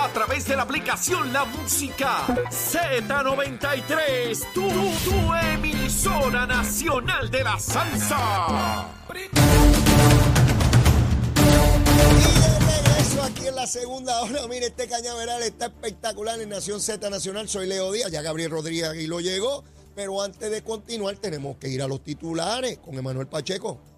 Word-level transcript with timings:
A 0.00 0.08
través 0.14 0.46
de 0.46 0.56
la 0.56 0.62
aplicación 0.62 1.30
La 1.30 1.44
Música 1.44 2.26
Z93. 2.26 4.50
Tu, 4.54 4.62
tu 4.62 5.34
emisora 5.34 6.46
nacional 6.46 7.30
de 7.30 7.44
la 7.44 7.60
salsa. 7.60 8.88
Y 9.10 9.28
de 12.40 12.58
regreso 12.60 13.22
aquí 13.22 13.46
en 13.46 13.54
la 13.54 13.66
segunda 13.66 14.22
hora. 14.22 14.46
Mire, 14.48 14.68
este 14.68 14.88
cañaveral 14.88 15.42
está 15.42 15.66
espectacular 15.66 16.40
en 16.40 16.48
Nación 16.48 16.80
Z 16.80 17.10
Nacional. 17.10 17.46
Soy 17.46 17.66
Leo 17.66 17.92
Díaz, 17.92 18.10
ya 18.10 18.22
Gabriel 18.22 18.52
Rodríguez 18.52 18.94
y 18.94 19.06
lo 19.06 19.20
llegó. 19.20 19.64
Pero 19.94 20.22
antes 20.22 20.50
de 20.50 20.62
continuar, 20.62 21.16
tenemos 21.16 21.58
que 21.58 21.68
ir 21.68 21.82
a 21.82 21.86
los 21.86 22.02
titulares 22.02 22.78
con 22.78 22.96
Emanuel 22.96 23.26
Pacheco. 23.26 23.89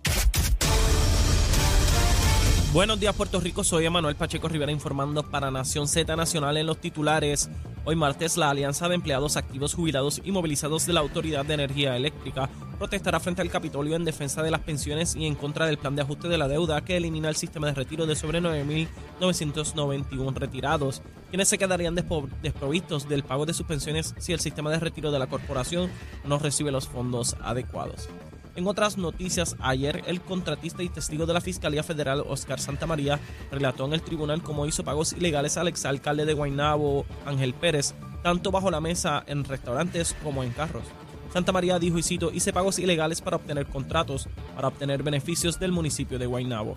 Buenos 2.72 2.98
días 2.98 3.14
Puerto 3.14 3.38
Rico, 3.38 3.64
soy 3.64 3.84
Emanuel 3.84 4.16
Pacheco 4.16 4.48
Rivera 4.48 4.72
informando 4.72 5.22
para 5.22 5.50
Nación 5.50 5.86
Z 5.86 6.16
Nacional 6.16 6.56
en 6.56 6.64
los 6.64 6.78
titulares. 6.80 7.50
Hoy 7.84 7.96
martes 7.96 8.38
la 8.38 8.48
Alianza 8.48 8.88
de 8.88 8.94
Empleados 8.94 9.36
Activos 9.36 9.74
Jubilados 9.74 10.22
y 10.24 10.32
Movilizados 10.32 10.86
de 10.86 10.94
la 10.94 11.00
Autoridad 11.00 11.44
de 11.44 11.52
Energía 11.52 11.94
Eléctrica 11.94 12.48
protestará 12.78 13.20
frente 13.20 13.42
al 13.42 13.50
Capitolio 13.50 13.94
en 13.94 14.06
defensa 14.06 14.42
de 14.42 14.50
las 14.50 14.62
pensiones 14.62 15.14
y 15.14 15.26
en 15.26 15.34
contra 15.34 15.66
del 15.66 15.76
plan 15.76 15.94
de 15.96 16.00
ajuste 16.00 16.28
de 16.28 16.38
la 16.38 16.48
deuda 16.48 16.82
que 16.82 16.96
elimina 16.96 17.28
el 17.28 17.36
sistema 17.36 17.66
de 17.66 17.74
retiro 17.74 18.06
de 18.06 18.16
sobre 18.16 18.40
9.991 18.40 20.34
retirados, 20.34 21.02
quienes 21.28 21.48
se 21.48 21.58
quedarían 21.58 21.94
desprovistos 21.94 23.06
del 23.06 23.22
pago 23.22 23.44
de 23.44 23.52
sus 23.52 23.66
pensiones 23.66 24.14
si 24.16 24.32
el 24.32 24.40
sistema 24.40 24.70
de 24.70 24.80
retiro 24.80 25.10
de 25.10 25.18
la 25.18 25.26
corporación 25.26 25.90
no 26.24 26.38
recibe 26.38 26.72
los 26.72 26.88
fondos 26.88 27.36
adecuados. 27.42 28.08
En 28.54 28.66
otras 28.66 28.98
noticias, 28.98 29.56
ayer 29.60 30.02
el 30.06 30.20
contratista 30.20 30.82
y 30.82 30.90
testigo 30.90 31.24
de 31.24 31.32
la 31.32 31.40
Fiscalía 31.40 31.82
Federal, 31.82 32.22
Oscar 32.26 32.60
Santamaría, 32.60 33.18
relató 33.50 33.86
en 33.86 33.94
el 33.94 34.02
tribunal 34.02 34.42
cómo 34.42 34.66
hizo 34.66 34.84
pagos 34.84 35.14
ilegales 35.14 35.56
al 35.56 35.68
exalcalde 35.68 36.26
de 36.26 36.34
Guaynabo, 36.34 37.06
Ángel 37.24 37.54
Pérez, 37.54 37.94
tanto 38.22 38.50
bajo 38.50 38.70
la 38.70 38.82
mesa 38.82 39.24
en 39.26 39.44
restaurantes 39.44 40.14
como 40.22 40.42
en 40.44 40.50
carros. 40.50 40.84
Santa 41.32 41.50
María 41.50 41.78
dijo, 41.78 41.98
y 41.98 42.02
cito, 42.02 42.30
hice 42.30 42.52
pagos 42.52 42.78
ilegales 42.78 43.22
para 43.22 43.36
obtener 43.36 43.66
contratos, 43.66 44.28
para 44.54 44.68
obtener 44.68 45.02
beneficios 45.02 45.58
del 45.58 45.72
municipio 45.72 46.18
de 46.18 46.26
Guaynabo. 46.26 46.76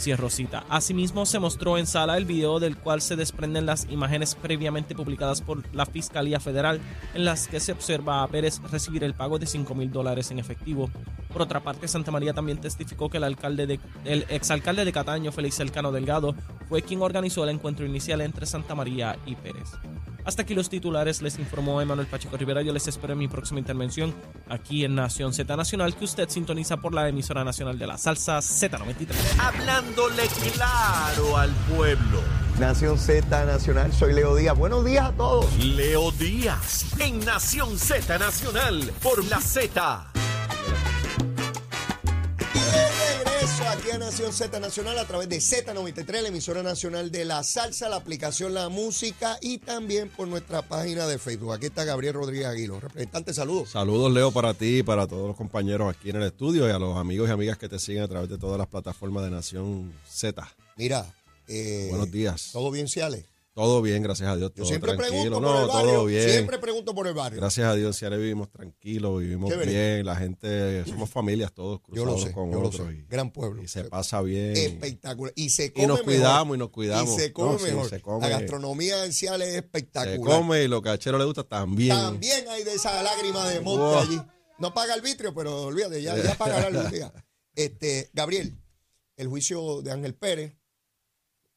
Cierro 0.00 0.30
cita. 0.30 0.64
Asimismo, 0.70 1.26
se 1.26 1.38
mostró 1.38 1.76
en 1.76 1.86
sala 1.86 2.16
el 2.16 2.24
video 2.24 2.58
del 2.58 2.76
cual 2.76 3.02
se 3.02 3.16
desprenden 3.16 3.66
las 3.66 3.86
imágenes 3.90 4.34
previamente 4.34 4.94
publicadas 4.94 5.42
por 5.42 5.62
la 5.74 5.84
Fiscalía 5.84 6.40
Federal, 6.40 6.80
en 7.14 7.26
las 7.26 7.48
que 7.48 7.60
se 7.60 7.72
observa 7.72 8.22
a 8.22 8.28
Pérez 8.28 8.60
recibir 8.70 9.04
el 9.04 9.14
pago 9.14 9.38
de 9.38 9.46
5 9.46 9.74
mil 9.74 9.92
dólares 9.92 10.30
en 10.30 10.38
efectivo. 10.38 10.90
Por 11.30 11.42
otra 11.42 11.60
parte, 11.60 11.86
Santa 11.86 12.10
María 12.10 12.32
también 12.32 12.58
testificó 12.58 13.10
que 13.10 13.18
el, 13.18 13.24
alcalde 13.24 13.66
de, 13.66 13.80
el 14.04 14.24
exalcalde 14.30 14.84
de 14.84 14.92
Cataño, 14.92 15.32
Félix 15.32 15.60
Elcano 15.60 15.92
Delgado, 15.92 16.34
fue 16.68 16.82
quien 16.82 17.02
organizó 17.02 17.44
el 17.44 17.50
encuentro 17.50 17.84
inicial 17.84 18.22
entre 18.22 18.46
Santa 18.46 18.74
María 18.74 19.18
y 19.26 19.36
Pérez. 19.36 19.68
Hasta 20.24 20.42
aquí 20.42 20.54
los 20.54 20.68
titulares, 20.68 21.22
les 21.22 21.38
informó 21.38 21.80
Emanuel 21.80 22.06
Pacheco 22.06 22.36
Rivera. 22.36 22.62
Yo 22.62 22.72
les 22.72 22.86
espero 22.88 23.12
en 23.14 23.18
mi 23.18 23.28
próxima 23.28 23.60
intervención 23.60 24.14
aquí 24.48 24.84
en 24.84 24.94
Nación 24.94 25.32
Z 25.32 25.56
Nacional, 25.56 25.94
que 25.94 26.04
usted 26.04 26.28
sintoniza 26.28 26.76
por 26.76 26.94
la 26.94 27.08
emisora 27.08 27.44
nacional 27.44 27.78
de 27.78 27.86
la 27.86 27.98
salsa 27.98 28.38
Z93. 28.38 29.08
Hablándole 29.38 30.22
claro 30.52 31.36
al 31.36 31.50
pueblo. 31.74 32.20
Nación 32.58 32.98
Z 32.98 33.46
Nacional, 33.46 33.92
soy 33.92 34.12
Leo 34.12 34.36
Díaz. 34.36 34.56
Buenos 34.56 34.84
días 34.84 35.06
a 35.06 35.12
todos. 35.12 35.64
Leo 35.64 36.10
Díaz 36.12 36.86
en 36.98 37.18
Nación 37.24 37.78
Z 37.78 38.18
Nacional 38.18 38.92
por 39.02 39.24
la 39.24 39.40
Z. 39.40 40.09
aquí 43.80 43.90
a 43.92 43.98
Nación 43.98 44.32
Z 44.32 44.60
Nacional 44.60 44.98
a 44.98 45.06
través 45.06 45.28
de 45.28 45.38
Z93, 45.38 46.22
la 46.22 46.28
emisora 46.28 46.62
nacional 46.62 47.10
de 47.10 47.24
la 47.24 47.42
salsa, 47.42 47.88
la 47.88 47.96
aplicación 47.96 48.52
La 48.52 48.68
Música 48.68 49.38
y 49.40 49.56
también 49.56 50.10
por 50.10 50.28
nuestra 50.28 50.60
página 50.60 51.06
de 51.06 51.18
Facebook. 51.18 51.54
Aquí 51.54 51.66
está 51.66 51.84
Gabriel 51.84 52.14
Rodríguez 52.14 52.46
Aguilo. 52.46 52.78
Representante, 52.78 53.32
saludos. 53.32 53.70
Saludos, 53.70 54.12
Leo, 54.12 54.32
para 54.32 54.52
ti 54.52 54.78
y 54.78 54.82
para 54.82 55.06
todos 55.06 55.28
los 55.28 55.36
compañeros 55.36 55.94
aquí 55.94 56.10
en 56.10 56.16
el 56.16 56.24
estudio 56.24 56.68
y 56.68 56.72
a 56.72 56.78
los 56.78 56.96
amigos 56.98 57.30
y 57.30 57.32
amigas 57.32 57.56
que 57.56 57.70
te 57.70 57.78
siguen 57.78 58.02
a 58.02 58.08
través 58.08 58.28
de 58.28 58.36
todas 58.36 58.58
las 58.58 58.66
plataformas 58.66 59.24
de 59.24 59.30
Nación 59.30 59.92
Z. 60.06 60.46
Mira, 60.76 61.14
eh, 61.48 61.86
Buenos 61.88 62.10
días. 62.10 62.50
¿Todo 62.52 62.70
bien, 62.70 62.86
Ciales? 62.86 63.29
Todo 63.52 63.82
bien, 63.82 64.00
gracias 64.02 64.28
a 64.28 64.36
Dios. 64.36 64.50
Yo 64.50 64.54
Todo 64.62 64.66
siempre 64.66 64.94
tranquilo. 64.96 65.22
pregunto 65.22 65.40
no, 65.40 65.48
por 65.52 65.60
el 65.62 65.66
barrio. 65.68 65.92
todo 65.92 66.04
bien. 66.06 66.30
Siempre 66.30 66.58
pregunto 66.58 66.94
por 66.94 67.06
el 67.08 67.14
barrio. 67.14 67.40
Gracias 67.40 67.66
a 67.66 67.74
Dios, 67.74 67.88
en 67.96 67.98
Ciare 67.98 68.16
vivimos 68.16 68.48
tranquilos, 68.50 69.18
vivimos 69.20 69.52
bien. 69.66 70.06
La 70.06 70.14
gente, 70.16 70.84
somos 70.86 71.10
familias 71.10 71.52
todos 71.52 71.80
Yo 71.88 72.04
lo 72.04 72.12
cruzados 72.12 72.22
sé, 72.28 72.32
con 72.32 72.52
yo 72.52 72.60
lo 72.60 72.68
otros. 72.68 72.86
sé. 72.88 72.94
Y, 72.94 73.02
Gran 73.08 73.32
pueblo. 73.32 73.60
y 73.62 73.66
se 73.68 73.84
pasa 73.84 74.22
bien. 74.22 74.56
Espectacular. 74.56 75.32
Y 75.34 75.50
se 75.50 75.72
come 75.72 75.84
Y 75.84 75.86
nos 75.88 75.98
mejor. 75.98 76.12
cuidamos 76.14 76.56
y 76.56 76.58
nos 76.58 76.70
cuidamos. 76.70 77.14
Y 77.14 77.18
se 77.20 77.32
come 77.32 77.52
No, 77.52 77.58
sí, 77.58 77.64
mejor. 77.64 77.88
se 77.90 78.00
come. 78.00 78.20
La 78.20 78.28
gastronomía 78.38 79.04
en 79.04 79.12
Ciales 79.12 79.48
es 79.48 79.52
Se 79.54 79.58
espectacular. 79.58 80.38
come 80.38 80.62
y 80.62 80.68
lo 80.68 80.80
que 80.80 80.90
a 80.90 80.98
Chero 80.98 81.18
le 81.18 81.24
gusta 81.24 81.42
también. 81.42 81.96
También 81.96 82.48
hay 82.48 82.62
de 82.62 82.74
esa 82.74 83.02
lágrima 83.02 83.48
de 83.48 83.60
monte 83.60 83.80
Wow. 83.84 83.98
allí. 83.98 84.20
No 84.58 84.72
paga 84.74 84.94
el 84.94 85.00
vitrio, 85.02 85.34
pero 85.34 85.62
olvídate, 85.64 86.00
ya, 86.02 86.16
ya 86.22 86.34
pagará 86.36 86.68
algún 86.68 86.90
día. 86.90 87.12
Este, 87.56 88.10
Gabriel, 88.12 88.56
el 89.16 89.26
juicio 89.26 89.82
de 89.82 89.90
Ángel 89.90 90.14
Pérez. 90.14 90.54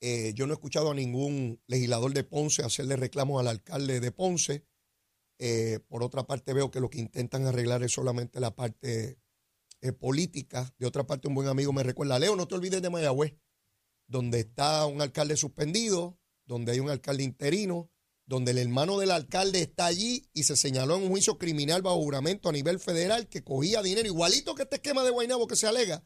Eh, 0.05 0.33
yo 0.33 0.45
no 0.45 0.51
he 0.51 0.55
escuchado 0.55 0.91
a 0.91 0.93
ningún 0.93 1.61
legislador 1.65 2.13
de 2.13 2.25
Ponce 2.25 2.61
hacerle 2.61 2.97
reclamos 2.97 3.39
al 3.39 3.47
alcalde 3.47 4.01
de 4.01 4.11
Ponce. 4.11 4.65
Eh, 5.39 5.79
por 5.87 6.03
otra 6.03 6.27
parte, 6.27 6.51
veo 6.51 6.71
que 6.71 6.81
lo 6.81 6.89
que 6.89 6.99
intentan 6.99 7.45
arreglar 7.45 7.83
es 7.83 7.93
solamente 7.93 8.41
la 8.41 8.53
parte 8.53 9.17
eh, 9.79 9.93
política. 9.93 10.75
De 10.77 10.87
otra 10.87 11.07
parte, 11.07 11.29
un 11.29 11.35
buen 11.35 11.47
amigo 11.47 11.71
me 11.71 11.83
recuerda, 11.83 12.19
Leo, 12.19 12.35
no 12.35 12.49
te 12.49 12.55
olvides 12.55 12.81
de 12.81 12.89
Mayagüez, 12.89 13.37
donde 14.05 14.41
está 14.41 14.85
un 14.87 15.01
alcalde 15.01 15.37
suspendido, 15.37 16.19
donde 16.45 16.73
hay 16.73 16.81
un 16.81 16.89
alcalde 16.89 17.23
interino, 17.23 17.89
donde 18.25 18.51
el 18.51 18.57
hermano 18.57 18.99
del 18.99 19.11
alcalde 19.11 19.61
está 19.61 19.85
allí 19.85 20.29
y 20.33 20.43
se 20.43 20.57
señaló 20.57 20.97
en 20.97 21.03
un 21.03 21.09
juicio 21.11 21.37
criminal 21.37 21.81
bajo 21.81 22.01
juramento 22.01 22.49
a 22.49 22.51
nivel 22.51 22.81
federal 22.81 23.29
que 23.29 23.45
cogía 23.45 23.81
dinero 23.81 24.09
igualito 24.09 24.53
que 24.53 24.63
este 24.63 24.75
esquema 24.75 25.05
de 25.05 25.11
Guaynabo 25.11 25.47
que 25.47 25.55
se 25.55 25.67
alega 25.67 26.03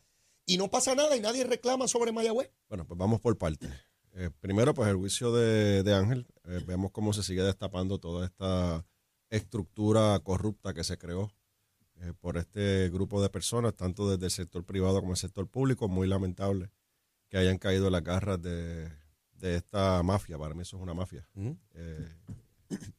y 0.47 0.58
no 0.58 0.69
pasa 0.69 0.96
nada 0.96 1.16
y 1.16 1.19
nadie 1.19 1.44
reclama 1.44 1.88
sobre 1.88 2.12
Mayagüez. 2.12 2.50
Bueno, 2.69 2.88
pues 2.88 2.97
vamos 2.97 3.19
por 3.19 3.38
partes. 3.38 3.69
Eh, 4.13 4.31
primero, 4.40 4.74
pues 4.74 4.90
el 4.90 4.96
juicio 4.96 5.31
de, 5.31 5.84
de 5.84 5.94
Ángel. 5.94 6.25
Eh, 6.46 6.63
vemos 6.66 6.91
cómo 6.91 7.13
se 7.13 7.22
sigue 7.22 7.44
destapando 7.44 8.00
toda 8.00 8.25
esta 8.25 8.85
estructura 9.30 10.18
corrupta 10.24 10.74
que 10.74 10.85
se 10.85 10.97
creó 10.97 11.31
eh, 11.97 12.13
por 12.19 12.38
este 12.38 12.90
grupo 12.90 13.22
de 13.22 13.30
personas, 13.30 13.75
tanto 13.75 14.09
desde 14.09 14.25
el 14.25 14.31
sector 14.31 14.63
privado 14.63 15.02
como 15.02 15.12
el 15.12 15.18
sector 15.18 15.47
público. 15.47 15.90
Muy 15.90 16.08
lamentable 16.08 16.72
que 17.29 17.38
hayan 17.38 17.58
caído 17.58 17.88
en 17.88 17.91
las 17.91 18.03
garras 18.03 18.41
de, 18.41 18.90
de 19.34 19.56
esta 19.58 20.02
mafia. 20.02 20.38
Para 20.38 20.56
mí 20.56 20.62
eso 20.62 20.78
es 20.78 20.84
una 20.84 20.94
mafia. 20.94 21.28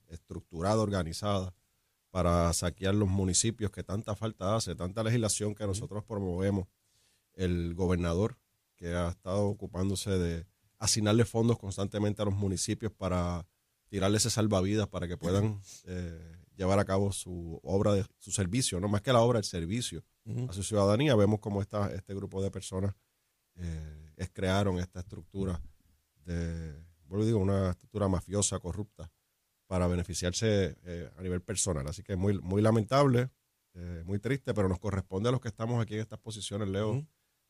estructurada, 0.09 0.83
organizada, 0.83 1.55
para 2.11 2.53
saquear 2.53 2.95
los 2.95 3.09
municipios 3.09 3.71
que 3.71 3.83
tanta 3.83 4.15
falta 4.15 4.55
hace, 4.55 4.75
tanta 4.75 5.03
legislación 5.03 5.55
que 5.55 5.67
nosotros 5.67 6.05
promovemos. 6.05 6.69
El 7.39 7.75
gobernador 7.75 8.37
que 8.77 8.95
ha 8.95 9.09
estado 9.09 9.47
ocupándose 9.47 10.11
de 10.11 10.47
asignarle 10.79 11.25
fondos 11.25 11.59
constantemente 11.59 12.23
a 12.23 12.25
los 12.25 12.35
municipios 12.35 12.93
para 12.93 13.47
tirarle 13.89 14.19
ese 14.19 14.31
salvavidas 14.31 14.87
para 14.89 15.09
que 15.09 15.17
puedan 15.17 15.61
eh, 15.87 16.37
llevar 16.57 16.79
a 16.79 16.85
cabo 16.85 17.11
su 17.13 17.59
obra, 17.63 17.93
de, 17.95 18.05
su 18.19 18.31
servicio, 18.31 18.79
no 18.81 18.89
más 18.89 19.01
que 19.03 19.13
la 19.13 19.21
obra, 19.21 19.39
el 19.39 19.45
servicio 19.45 20.05
a 20.49 20.53
su 20.53 20.63
ciudadanía. 20.63 21.17
Vemos 21.17 21.41
cómo 21.41 21.63
esta, 21.63 21.93
este 21.95 22.15
grupo 22.15 22.43
de 22.43 22.51
personas 22.51 22.95
eh, 23.57 24.13
es- 24.17 24.31
crearon 24.33 24.79
esta 24.79 25.01
estructura 25.01 25.61
de, 26.27 26.75
vuelvo 27.07 27.25
digo, 27.25 27.39
una 27.39 27.71
estructura 27.71 28.09
mafiosa, 28.09 28.59
corrupta, 28.59 29.11
para 29.67 29.87
beneficiarse 29.87 30.77
eh, 30.85 31.11
a 31.17 31.23
nivel 31.23 31.41
personal. 31.43 31.87
Así 31.89 32.03
que 32.03 32.15
muy, 32.17 32.39
muy 32.41 32.61
lamentable, 32.63 33.31
eh, 33.75 34.03
muy 34.07 34.19
triste, 34.19 34.55
pero 34.55 34.69
nos 34.69 34.79
corresponde 34.79 35.29
a 35.29 35.33
los 35.33 35.41
que 35.41 35.49
estamos 35.49 35.81
aquí 35.83 35.95
en 35.95 36.01
estas 36.01 36.19
posiciones, 36.19 36.69
Leo, 36.69 37.07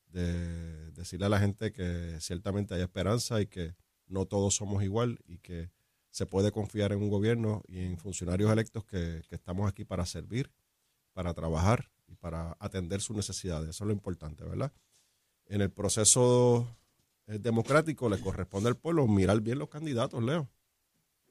de 0.09 0.91
decirle 0.91 1.27
a 1.27 1.29
la 1.29 1.39
gente 1.39 1.71
que 1.71 2.17
ciertamente 2.19 2.73
hay 2.73 2.81
esperanza 2.81 3.41
y 3.41 3.47
que 3.47 3.75
no 4.07 4.25
todos 4.25 4.55
somos 4.55 4.83
igual 4.83 5.19
y 5.25 5.37
que 5.39 5.69
se 6.11 6.25
puede 6.25 6.51
confiar 6.51 6.91
en 6.91 7.01
un 7.03 7.09
gobierno 7.09 7.61
y 7.67 7.79
en 7.79 7.97
funcionarios 7.97 8.51
electos 8.51 8.83
que, 8.85 9.21
que 9.29 9.35
estamos 9.35 9.69
aquí 9.69 9.85
para 9.85 10.05
servir, 10.05 10.51
para 11.13 11.33
trabajar 11.33 11.91
y 12.07 12.15
para 12.15 12.57
atender 12.59 13.01
sus 13.01 13.15
necesidades. 13.15 13.69
Eso 13.69 13.83
es 13.83 13.87
lo 13.87 13.93
importante, 13.93 14.43
¿verdad? 14.43 14.71
En 15.45 15.61
el 15.61 15.69
proceso 15.69 16.67
eh, 17.27 17.37
democrático 17.37 18.09
le 18.09 18.19
corresponde 18.19 18.69
al 18.69 18.77
pueblo 18.77 19.07
mirar 19.07 19.39
bien 19.41 19.59
los 19.59 19.69
candidatos, 19.69 20.23
Leo. 20.23 20.49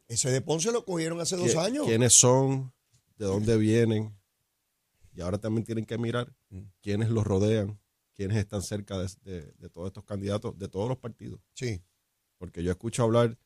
Ese 0.07 0.31
de 0.31 0.41
Ponce 0.41 0.71
lo 0.73 0.85
cogieron 0.85 1.21
hace 1.21 1.37
dos 1.37 1.57
años. 1.57 1.85
quiénes 1.85 2.15
son, 2.15 2.73
de 3.19 3.27
dónde 3.27 3.57
vienen, 3.59 4.17
y 5.13 5.21
ahora 5.21 5.39
también 5.39 5.65
tienen 5.65 5.85
que 5.85 5.99
mirar 5.99 6.33
Mm. 6.51 6.61
quiénes 6.81 7.11
los 7.11 7.25
rodean, 7.27 7.79
quiénes 8.19 8.37
están 8.37 8.63
cerca 8.63 8.99
de, 8.99 9.09
de- 9.23 9.53
de 9.57 9.69
todos 9.71 9.87
estos 9.87 10.03
candidatos, 10.05 10.59
de 10.59 10.67
todos 10.67 10.89
los 10.89 10.99
partidos. 10.99 11.41
Sí. 11.55 11.81
Porque 12.37 12.65
yo 12.65 12.73
escucho 12.73 13.05
hablar 13.05 13.39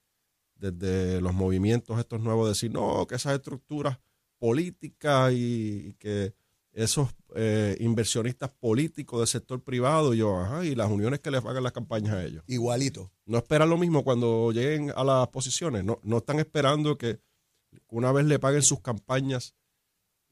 desde 0.54 1.20
los 1.20 1.34
movimientos 1.34 1.98
estos 1.98 2.20
nuevos, 2.22 2.48
decir, 2.48 2.70
no, 2.72 3.06
que 3.06 3.16
esas 3.16 3.34
estructuras 3.34 3.98
políticas 4.38 5.32
y, 5.34 5.88
y 5.88 5.92
que 5.94 6.34
esos 6.72 7.10
eh, 7.34 7.76
inversionistas 7.80 8.48
políticos 8.48 9.20
del 9.20 9.26
sector 9.26 9.62
privado, 9.62 10.14
y 10.14 10.18
yo, 10.18 10.40
ajá, 10.40 10.64
y 10.64 10.74
las 10.74 10.90
uniones 10.90 11.20
que 11.20 11.30
les 11.30 11.42
pagan 11.42 11.62
las 11.62 11.72
campañas 11.72 12.14
a 12.14 12.24
ellos. 12.24 12.42
Igualito. 12.46 13.12
No 13.26 13.36
esperan 13.36 13.68
lo 13.68 13.76
mismo 13.76 14.02
cuando 14.04 14.52
lleguen 14.52 14.90
a 14.96 15.04
las 15.04 15.28
posiciones. 15.28 15.84
No, 15.84 16.00
no 16.02 16.16
están 16.18 16.38
esperando 16.38 16.96
que 16.96 17.20
una 17.88 18.10
vez 18.10 18.24
le 18.24 18.38
paguen 18.38 18.62
sus 18.62 18.80
campañas 18.80 19.54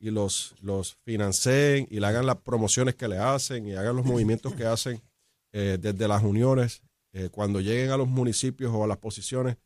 y 0.00 0.11
los, 0.11 0.55
los 0.62 0.97
financien 1.05 1.87
y 1.91 2.00
le 2.00 2.06
hagan 2.06 2.26
las 2.26 2.37
promociones 2.38 2.94
que 2.94 3.06
le 3.06 3.19
hacen 3.19 3.67
y 3.69 3.75
hagan 3.75 3.94
los 3.97 4.05
movimientos 4.06 4.55
que 4.55 4.64
hacen 4.64 5.02
eh, 5.52 5.79
desde 5.81 6.08
las 6.08 6.23
uniones. 6.23 6.82
eh, 7.12 7.29
cuando 7.31 7.61
lleguen 7.61 7.91
a 7.91 7.97
los 7.97 8.08
municipios 8.08 8.73
o 8.75 8.82
a 8.85 8.87
las 8.87 8.99
posiciones, 8.99 9.56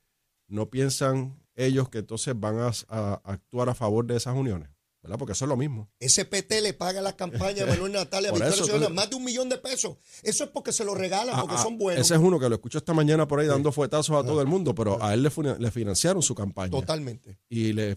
no 0.48 0.68
piensan 0.70 1.40
ellos 1.54 1.88
que 1.88 1.98
entonces 1.98 2.34
van 2.38 2.58
a, 2.58 2.70
a 2.88 3.14
actuar 3.24 3.68
a 3.68 3.74
favor 3.74 4.06
de 4.06 4.16
esas 4.16 4.34
uniones. 4.36 4.68
¿Verdad? 5.02 5.18
Porque 5.18 5.32
eso 5.34 5.44
es 5.44 5.50
lo 5.50 5.56
mismo. 5.58 5.90
Ese 6.00 6.24
PT 6.24 6.62
le 6.62 6.72
paga 6.72 7.02
las 7.02 7.12
campañas 7.12 7.64
a 7.64 7.66
Manuel 7.72 7.92
Natalia, 7.92 8.30
a 8.30 8.32
Victoria 8.32 8.56
Ciudadana, 8.64 8.88
más 8.88 9.10
de 9.10 9.16
un 9.16 9.24
millón 9.24 9.50
de 9.50 9.58
pesos. 9.58 9.98
Eso 10.22 10.44
es 10.44 10.50
porque 10.50 10.72
se 10.72 10.82
lo 10.82 10.94
regalan, 10.94 11.38
porque 11.38 11.56
Ah, 11.56 11.58
ah, 11.60 11.62
son 11.62 11.76
buenos. 11.76 12.06
Ese 12.06 12.14
es 12.14 12.20
uno 12.20 12.40
que 12.40 12.48
lo 12.48 12.54
escucho 12.54 12.78
esta 12.78 12.94
mañana 12.94 13.28
por 13.28 13.38
ahí 13.38 13.46
dando 13.46 13.70
fuetazos 13.70 14.16
a 14.16 14.26
todo 14.26 14.40
el 14.40 14.46
mundo, 14.46 14.74
pero 14.74 15.02
a 15.04 15.12
él 15.12 15.22
le, 15.22 15.28
fina- 15.30 15.58
le 15.58 15.70
financiaron 15.70 16.22
su 16.22 16.34
campaña. 16.34 16.70
Totalmente. 16.70 17.36
y 17.50 17.74
le 17.74 17.94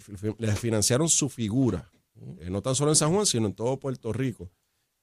financiaron 0.58 1.08
su 1.08 1.30
figura, 1.30 1.90
eh, 2.40 2.50
no 2.50 2.62
tan 2.62 2.76
solo 2.76 2.92
en 2.92 2.96
San 2.96 3.14
Juan, 3.14 3.26
sino 3.26 3.48
en 3.48 3.54
todo 3.54 3.80
Puerto 3.80 4.12
Rico. 4.14 4.50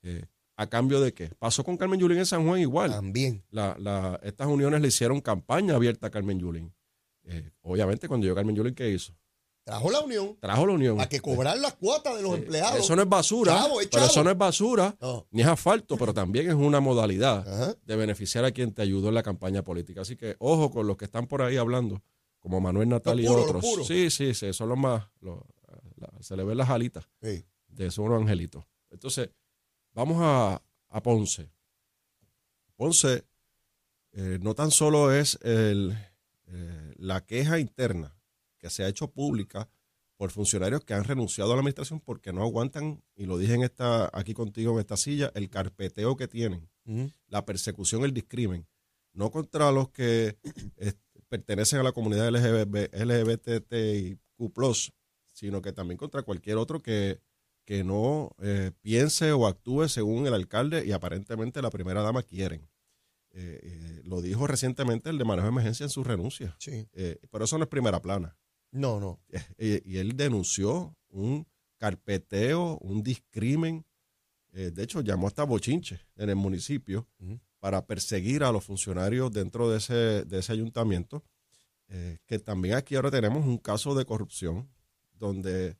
Eh, 0.02 0.24
¿A 0.56 0.68
cambio 0.68 1.00
de 1.00 1.12
qué? 1.12 1.30
Pasó 1.38 1.64
con 1.64 1.76
Carmen 1.76 1.98
Yulín 1.98 2.18
en 2.18 2.26
San 2.26 2.46
Juan 2.46 2.60
igual. 2.60 2.90
También. 2.92 3.42
La- 3.50 3.76
la- 3.78 4.20
estas 4.22 4.46
uniones 4.46 4.80
le 4.80 4.88
hicieron 4.88 5.20
campaña 5.20 5.74
abierta 5.74 6.06
a 6.06 6.10
Carmen 6.10 6.38
Yulín. 6.38 6.72
Eh, 7.24 7.50
obviamente, 7.62 8.06
cuando 8.06 8.24
llegó 8.24 8.36
Carmen 8.36 8.54
Yulín, 8.54 8.74
¿qué 8.74 8.88
hizo? 8.90 9.12
Trajo 9.64 9.90
la 9.90 10.00
unión 10.00 10.36
Trajo 10.40 10.66
la 10.66 10.74
unión. 10.74 11.00
a 11.00 11.08
que 11.08 11.20
cobrar 11.20 11.56
las 11.58 11.72
cuotas 11.74 12.14
de 12.16 12.22
los 12.22 12.34
empleados. 12.34 12.78
Eso 12.80 12.94
no 12.94 13.00
es 13.02 13.08
basura, 13.08 13.56
Chavo, 13.56 13.80
es 13.80 13.88
pero 13.88 14.04
eso 14.04 14.22
no 14.22 14.30
es 14.30 14.36
basura, 14.36 14.94
No. 15.00 15.26
ni 15.30 15.40
es 15.40 15.48
asfalto, 15.48 15.96
pero 15.96 16.12
también 16.12 16.48
es 16.48 16.54
una 16.54 16.80
modalidad 16.80 17.48
Ajá. 17.48 17.74
de 17.82 17.96
beneficiar 17.96 18.44
a 18.44 18.50
quien 18.52 18.74
te 18.74 18.82
ayudó 18.82 19.08
en 19.08 19.14
la 19.14 19.22
campaña 19.22 19.64
política. 19.64 20.02
Así 20.02 20.16
que 20.16 20.36
ojo 20.38 20.70
con 20.70 20.86
los 20.86 20.98
que 20.98 21.06
están 21.06 21.26
por 21.26 21.40
ahí 21.40 21.56
hablando, 21.56 22.02
como 22.40 22.60
Manuel 22.60 22.90
Natal 22.90 23.18
y 23.20 23.26
puros, 23.26 23.46
otros. 23.46 23.86
Sí, 23.86 24.10
sí, 24.10 24.34
sí, 24.34 24.52
son 24.52 24.68
los 24.68 24.76
más, 24.78 25.06
los- 25.20 25.40
la- 26.12 26.22
se 26.22 26.36
le 26.36 26.44
ven 26.44 26.56
las 26.58 26.70
alitas 26.70 27.08
Sí. 27.22 27.44
de 27.68 27.86
esos 27.86 28.08
angelitos. 28.10 28.64
Entonces, 28.90 29.30
vamos 29.92 30.18
a, 30.20 30.62
a 30.88 31.02
Ponce. 31.02 31.50
Ponce 32.76 33.24
eh, 34.12 34.38
no 34.40 34.54
tan 34.54 34.70
solo 34.70 35.12
es 35.12 35.38
el, 35.42 35.96
eh, 36.46 36.94
la 36.98 37.24
queja 37.24 37.58
interna 37.58 38.16
que 38.58 38.70
se 38.70 38.84
ha 38.84 38.88
hecho 38.88 39.10
pública 39.10 39.68
por 40.16 40.30
funcionarios 40.30 40.84
que 40.84 40.94
han 40.94 41.02
renunciado 41.04 41.50
a 41.52 41.56
la 41.56 41.60
administración 41.60 41.98
porque 42.00 42.32
no 42.32 42.42
aguantan, 42.42 43.02
y 43.16 43.26
lo 43.26 43.36
dije 43.36 43.54
en 43.54 43.62
esta, 43.64 44.08
aquí 44.16 44.32
contigo 44.32 44.72
en 44.74 44.78
esta 44.78 44.96
silla, 44.96 45.32
el 45.34 45.50
carpeteo 45.50 46.16
que 46.16 46.28
tienen, 46.28 46.68
la 47.26 47.44
persecución, 47.44 48.04
el 48.04 48.14
discrimen, 48.14 48.66
no 49.12 49.30
contra 49.32 49.72
los 49.72 49.88
que 49.90 50.38
eh, 50.76 50.92
pertenecen 51.28 51.80
a 51.80 51.82
la 51.82 51.90
comunidad 51.92 52.28
LGBT, 52.28 52.94
LGBTIQ+, 52.94 54.92
sino 55.34 55.60
que 55.60 55.72
también 55.72 55.98
contra 55.98 56.22
cualquier 56.22 56.56
otro 56.56 56.80
que, 56.80 57.20
que 57.64 57.82
no 57.82 58.34
eh, 58.38 58.70
piense 58.80 59.32
o 59.32 59.46
actúe 59.46 59.88
según 59.88 60.26
el 60.26 60.34
alcalde 60.34 60.86
y 60.86 60.92
aparentemente 60.92 61.60
la 61.60 61.70
primera 61.70 62.02
dama 62.02 62.22
quieren. 62.22 62.70
Eh, 63.32 63.58
eh, 63.62 64.02
lo 64.04 64.22
dijo 64.22 64.46
recientemente 64.46 65.10
el 65.10 65.18
de 65.18 65.24
manejo 65.24 65.46
de 65.46 65.52
emergencia 65.52 65.84
en 65.84 65.90
su 65.90 66.04
renuncia. 66.04 66.54
Sí. 66.60 66.88
Pero 66.92 67.44
eso 67.44 67.58
no 67.58 67.64
es 67.64 67.68
primera 67.68 68.00
plana. 68.00 68.38
No, 68.70 69.00
no. 69.00 69.20
Y 69.58 69.98
él 69.98 70.16
denunció 70.16 70.96
un 71.08 71.46
carpeteo, 71.78 72.78
un 72.78 73.02
discrimen. 73.02 73.84
De 74.52 74.84
hecho, 74.84 75.00
llamó 75.00 75.26
hasta 75.26 75.42
bochinche 75.42 75.98
en 76.14 76.30
el 76.30 76.36
municipio 76.36 77.08
para 77.58 77.84
perseguir 77.86 78.44
a 78.44 78.52
los 78.52 78.64
funcionarios 78.64 79.32
dentro 79.32 79.68
de 79.68 79.78
ese, 79.78 80.24
de 80.24 80.38
ese 80.38 80.52
ayuntamiento. 80.52 81.24
Que 82.26 82.38
también 82.38 82.76
aquí 82.76 82.94
ahora 82.94 83.10
tenemos 83.10 83.44
un 83.44 83.58
caso 83.58 83.96
de 83.96 84.04
corrupción 84.04 84.68
donde 85.14 85.76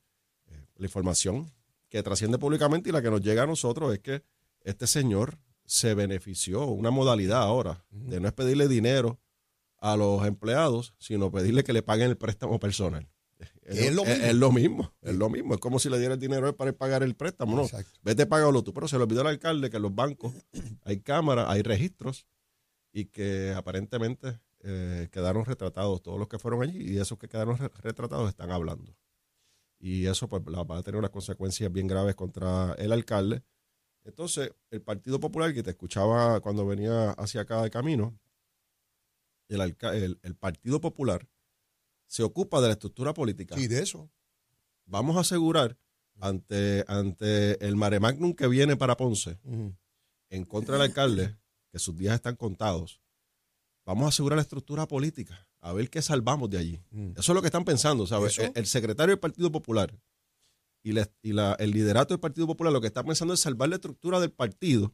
eh, 0.47 0.65
la 0.75 0.85
información 0.85 1.51
que 1.89 2.03
trasciende 2.03 2.37
públicamente 2.37 2.89
y 2.89 2.91
la 2.93 3.01
que 3.01 3.11
nos 3.11 3.21
llega 3.21 3.43
a 3.43 3.47
nosotros 3.47 3.93
es 3.93 3.99
que 3.99 4.23
este 4.61 4.87
señor 4.87 5.37
se 5.65 5.93
benefició, 5.93 6.65
una 6.65 6.91
modalidad 6.91 7.41
ahora, 7.41 7.85
de 7.89 8.19
no 8.19 8.27
es 8.27 8.33
pedirle 8.33 8.67
dinero 8.67 9.19
a 9.77 9.95
los 9.97 10.25
empleados, 10.25 10.93
sino 10.99 11.31
pedirle 11.31 11.63
que 11.63 11.73
le 11.73 11.81
paguen 11.83 12.09
el 12.09 12.17
préstamo 12.17 12.59
personal. 12.59 13.07
es 13.63 13.93
lo 13.93 14.03
mismo. 14.05 14.23
Es, 14.25 14.35
lo 14.35 14.51
mismo, 14.51 14.93
es 15.01 15.15
lo 15.15 15.29
mismo. 15.29 15.53
Es 15.55 15.59
como 15.59 15.79
si 15.79 15.89
le 15.89 15.99
diera 15.99 16.13
el 16.13 16.19
dinero 16.19 16.55
para 16.55 16.71
pagar 16.73 17.03
el 17.03 17.15
préstamo, 17.15 17.55
¿no? 17.55 17.63
Exacto. 17.63 17.99
Vete, 18.03 18.25
págalo 18.25 18.63
tú. 18.63 18.73
Pero 18.73 18.87
se 18.87 18.97
le 18.97 19.03
olvidó 19.03 19.21
al 19.21 19.27
alcalde 19.27 19.69
que 19.69 19.77
en 19.77 19.83
los 19.83 19.93
bancos 19.93 20.33
hay 20.83 20.99
cámaras, 21.01 21.47
hay 21.49 21.61
registros 21.61 22.25
y 22.93 23.05
que 23.05 23.53
aparentemente 23.55 24.39
eh, 24.61 25.09
quedaron 25.11 25.45
retratados 25.45 26.01
todos 26.01 26.17
los 26.17 26.27
que 26.27 26.39
fueron 26.39 26.63
allí 26.63 26.93
y 26.93 26.97
esos 26.97 27.17
que 27.17 27.27
quedaron 27.27 27.57
re- 27.57 27.69
retratados 27.81 28.29
están 28.29 28.51
hablando. 28.51 28.95
Y 29.85 30.07
eso 30.07 30.27
pues 30.27 30.41
va 30.43 30.77
a 30.79 30.81
tener 30.81 30.97
unas 30.97 31.11
consecuencias 31.11 31.71
bien 31.71 31.85
graves 31.85 32.15
contra 32.15 32.73
el 32.79 32.91
alcalde. 32.91 33.43
Entonces, 34.03 34.51
el 34.71 34.81
Partido 34.81 35.19
Popular, 35.19 35.53
que 35.53 35.61
te 35.61 35.69
escuchaba 35.69 36.39
cuando 36.39 36.65
venía 36.65 37.11
hacia 37.11 37.41
acá 37.41 37.61
de 37.61 37.69
camino, 37.69 38.17
el, 39.47 39.61
el- 39.61 40.19
el 40.23 40.35
Partido 40.35 40.81
Popular 40.81 41.27
se 42.07 42.23
ocupa 42.23 42.61
de 42.61 42.67
la 42.67 42.73
estructura 42.73 43.13
política 43.13 43.55
Sí, 43.55 43.67
de 43.67 43.83
eso. 43.83 44.09
vamos 44.85 45.17
a 45.17 45.19
asegurar 45.19 45.77
ante, 46.19 46.83
ante 46.87 47.63
el 47.63 47.75
mare 47.75 47.99
magnum 47.99 48.33
que 48.33 48.47
viene 48.47 48.75
para 48.75 48.97
Ponce 48.97 49.37
en 50.29 50.45
contra 50.45 50.75
del 50.75 50.83
alcalde, 50.83 51.35
que 51.71 51.77
sus 51.77 51.95
días 51.95 52.15
están 52.15 52.35
contados, 52.37 53.01
vamos 53.85 54.05
a 54.05 54.09
asegurar 54.09 54.37
la 54.37 54.41
estructura 54.43 54.87
política, 54.87 55.47
a 55.65 55.73
ver 55.73 55.89
qué 55.89 56.01
salvamos 56.01 56.49
de 56.49 56.57
allí. 56.59 56.79
Mm. 56.91 57.11
Eso 57.17 57.31
es 57.31 57.35
lo 57.35 57.41
que 57.41 57.47
están 57.47 57.65
pensando, 57.65 58.05
¿sabes? 58.05 58.33
Eso. 58.33 58.43
El, 58.43 58.51
el 58.55 58.65
secretario 58.67 59.13
del 59.13 59.19
Partido 59.19 59.51
Popular 59.51 59.97
y, 60.83 60.91
la- 60.93 61.09
y 61.23 61.33
la- 61.33 61.53
el 61.59 61.71
liderato 61.71 62.13
del 62.13 62.19
Partido 62.19 62.45
Popular 62.45 62.71
lo 62.71 62.81
que 62.81 62.87
está 62.87 63.03
pensando 63.03 63.33
es 63.33 63.39
salvar 63.39 63.69
la 63.69 63.75
estructura 63.75 64.19
del 64.19 64.31
partido, 64.31 64.93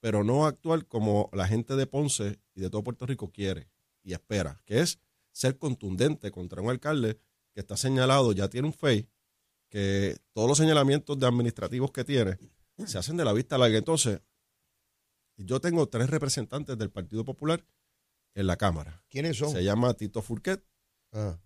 pero 0.00 0.24
no 0.24 0.44
actuar 0.46 0.86
como 0.86 1.30
la 1.32 1.48
gente 1.48 1.74
de 1.74 1.86
Ponce 1.86 2.38
y 2.54 2.60
de 2.60 2.68
todo 2.70 2.84
Puerto 2.84 3.06
Rico 3.06 3.30
quiere 3.32 3.70
y 4.02 4.12
espera, 4.12 4.60
que 4.66 4.80
es 4.80 4.98
ser 5.32 5.58
contundente 5.58 6.30
contra 6.30 6.60
un 6.60 6.68
alcalde 6.70 7.18
que 7.54 7.60
está 7.60 7.76
señalado, 7.76 8.32
ya 8.32 8.48
tiene 8.48 8.68
un 8.68 8.74
FEI, 8.74 9.08
que 9.70 10.16
todos 10.32 10.48
los 10.48 10.58
señalamientos 10.58 11.18
de 11.18 11.26
administrativos 11.26 11.90
que 11.92 12.04
tiene 12.04 12.38
se 12.86 12.98
hacen 12.98 13.16
de 13.16 13.24
la 13.24 13.32
vista 13.32 13.56
larga. 13.58 13.78
Entonces, 13.78 14.20
yo 15.36 15.60
tengo 15.60 15.88
tres 15.88 16.10
representantes 16.10 16.76
del 16.78 16.90
Partido 16.90 17.24
Popular 17.24 17.64
en 18.38 18.46
la 18.46 18.56
Cámara. 18.56 19.02
¿Quiénes 19.10 19.36
son? 19.36 19.50
Se 19.52 19.64
llama 19.64 19.94
Tito 19.94 20.22
Furquet, 20.22 20.62
Ah, 21.12 21.38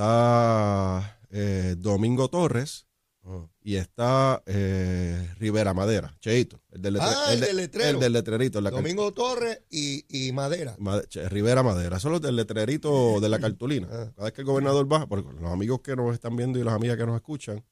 está 0.00 1.18
eh, 1.30 1.74
Domingo 1.78 2.28
Torres 2.28 2.86
ah. 3.24 3.46
y 3.62 3.76
está 3.76 4.42
eh, 4.46 5.32
Rivera 5.38 5.74
Madera, 5.74 6.16
Cheito, 6.20 6.60
el 6.70 6.82
del, 6.82 6.94
letre- 6.96 7.14
Ah, 7.16 7.32
el 7.32 7.40
de- 7.40 7.46
del 7.46 7.56
letrero. 7.56 7.90
el 7.90 8.00
del 8.00 8.12
letrerito. 8.12 8.60
la 8.60 8.70
Domingo 8.70 9.12
Torres 9.12 9.62
y, 9.70 10.04
y 10.08 10.32
Madera. 10.32 10.76
Che- 11.08 11.28
Rivera 11.28 11.62
Madera, 11.62 11.96
eso 11.96 12.08
es 12.08 12.12
lo 12.12 12.20
del 12.20 12.36
letrerito 12.36 13.20
de 13.20 13.28
la 13.28 13.38
cartulina. 13.56 13.88
Ah. 13.90 14.12
Cada 14.14 14.24
vez 14.24 14.32
que 14.32 14.40
el 14.42 14.46
gobernador 14.46 14.86
baja, 14.86 15.06
porque 15.06 15.32
los 15.40 15.50
amigos 15.52 15.80
que 15.82 15.96
nos 15.96 16.12
están 16.14 16.36
viendo 16.36 16.58
y 16.58 16.64
las 16.64 16.74
amigas 16.74 16.96
que 16.96 17.06
nos 17.06 17.16
escuchan, 17.16 17.64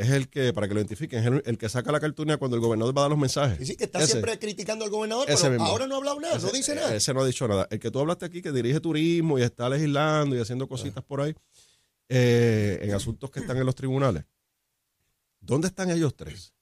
es 0.00 0.10
el 0.10 0.28
que, 0.28 0.52
para 0.52 0.68
que 0.68 0.74
lo 0.74 0.80
identifiquen, 0.80 1.18
es 1.18 1.26
el, 1.26 1.42
el 1.44 1.58
que 1.58 1.68
saca 1.68 1.90
la 1.90 1.98
cartulina 1.98 2.36
cuando 2.36 2.56
el 2.56 2.60
gobernador 2.62 2.96
va 2.96 3.00
a 3.00 3.04
dar 3.04 3.10
los 3.10 3.18
mensajes. 3.18 3.60
Y 3.60 3.66
sí, 3.66 3.76
que 3.76 3.84
está 3.84 3.98
Ese. 3.98 4.12
siempre 4.12 4.38
criticando 4.38 4.84
al 4.84 4.90
gobernador, 4.92 5.28
Ese 5.28 5.42
pero 5.48 5.54
mismo. 5.54 5.66
ahora 5.66 5.86
no 5.88 5.94
ha 5.96 5.98
hablado 5.98 6.20
nada, 6.20 6.38
no 6.38 6.50
dice 6.50 6.74
nada. 6.76 6.94
Ese 6.94 7.12
no 7.12 7.20
ha 7.22 7.26
dicho 7.26 7.48
nada. 7.48 7.66
El 7.70 7.80
que 7.80 7.90
tú 7.90 7.98
hablaste 7.98 8.24
aquí, 8.24 8.40
que 8.40 8.52
dirige 8.52 8.78
turismo 8.80 9.38
y 9.38 9.42
está 9.42 9.68
legislando 9.68 10.36
y 10.36 10.40
haciendo 10.40 10.68
cositas 10.68 11.02
por 11.02 11.20
ahí, 11.20 11.34
eh, 12.08 12.78
en 12.82 12.94
asuntos 12.94 13.28
que 13.30 13.40
están 13.40 13.56
en 13.56 13.66
los 13.66 13.74
tribunales. 13.74 14.24
¿Dónde 15.40 15.66
están 15.68 15.90
ellos 15.90 16.14
tres? 16.14 16.54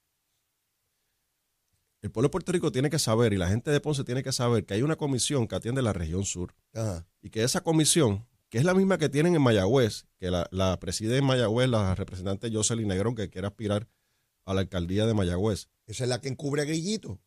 El 2.01 2.11
pueblo 2.11 2.27
de 2.27 2.31
Puerto 2.31 2.51
Rico 2.51 2.71
tiene 2.71 2.89
que 2.89 2.99
saber, 2.99 3.33
y 3.33 3.37
la 3.37 3.49
gente 3.49 3.71
de 3.71 3.79
Ponce 3.79 4.03
tiene 4.03 4.23
que 4.23 4.31
saber, 4.31 4.65
que 4.65 4.73
hay 4.75 4.81
una 4.81 4.95
comisión 4.95 5.47
que 5.47 5.55
atiende 5.55 5.81
la 5.81 5.93
región 5.93 6.25
sur 6.25 6.53
Ajá. 6.73 7.05
y 7.21 7.29
que 7.29 7.43
esa 7.43 7.61
comisión, 7.61 8.25
que 8.49 8.57
es 8.57 8.63
la 8.63 8.73
misma 8.73 8.97
que 8.97 9.09
tienen 9.09 9.35
en 9.35 9.41
Mayagüez, 9.41 10.07
que 10.17 10.31
la, 10.31 10.47
la 10.51 10.79
preside 10.79 11.17
en 11.17 11.25
Mayagüez 11.25 11.69
la 11.69 11.95
representante 11.95 12.49
Jocelyn 12.51 12.87
Negrón, 12.87 13.15
que 13.15 13.29
quiere 13.29 13.47
aspirar 13.47 13.89
a 14.45 14.53
la 14.53 14.61
alcaldía 14.61 15.05
de 15.05 15.13
Mayagüez, 15.13 15.69
Esa 15.85 16.03
es 16.05 16.09
la 16.09 16.21
que 16.21 16.29
encubre 16.29 16.61
a 16.61 16.65
Grillito. 16.65 17.19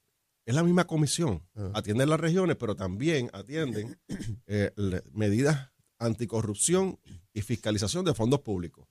es 0.47 0.55
la 0.55 0.63
misma 0.63 0.87
comisión. 0.87 1.47
Ah. 1.55 1.73
Atienden 1.75 2.09
las 2.09 2.19
regiones, 2.21 2.57
pero 2.57 2.75
también 2.75 3.29
atienden 3.33 4.01
eh, 4.47 4.73
medidas 5.13 5.71
Anticorrupción 5.99 6.99
y 7.35 7.43
Fiscalización 7.43 8.07
de 8.07 8.15
Fondos 8.15 8.41
Públicos. 8.41 8.89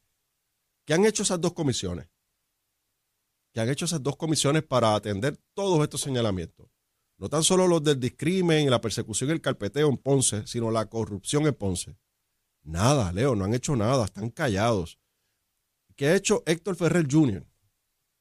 ¿Qué 0.86 0.94
han 0.94 1.06
hecho 1.06 1.24
esas 1.24 1.42
dos 1.42 1.54
comisiones? 1.54 2.08
¿Qué 3.52 3.62
han 3.62 3.70
hecho 3.70 3.86
esas 3.86 4.04
dos 4.04 4.16
comisiones 4.16 4.62
para 4.62 4.94
atender 4.94 5.38
todos 5.56 5.82
estos 5.82 6.02
señalamientos? 6.02 6.68
No 7.18 7.30
tan 7.30 7.44
solo 7.44 7.68
los 7.68 7.84
del 7.84 8.00
discrimen 8.00 8.68
y 8.68 8.70
la 8.70 8.80
persecución 8.80 9.30
y 9.30 9.34
el 9.34 9.42
carpeteo 9.42 9.90
en 9.90 9.98
Ponce, 9.98 10.46
sino 10.46 10.70
la 10.70 10.86
corrupción 10.86 11.48
en 11.48 11.56
Ponce. 11.56 11.98
Nada, 12.64 13.12
Leo, 13.12 13.36
no 13.36 13.46
han 13.46 13.54
hecho 13.54 13.76
nada, 13.76 14.06
están 14.06 14.30
callados. 14.30 15.00
¿Qué 15.96 16.08
ha 16.08 16.16
hecho 16.16 16.44
Héctor 16.46 16.76
Ferrer 16.76 17.08
Jr., 17.10 17.46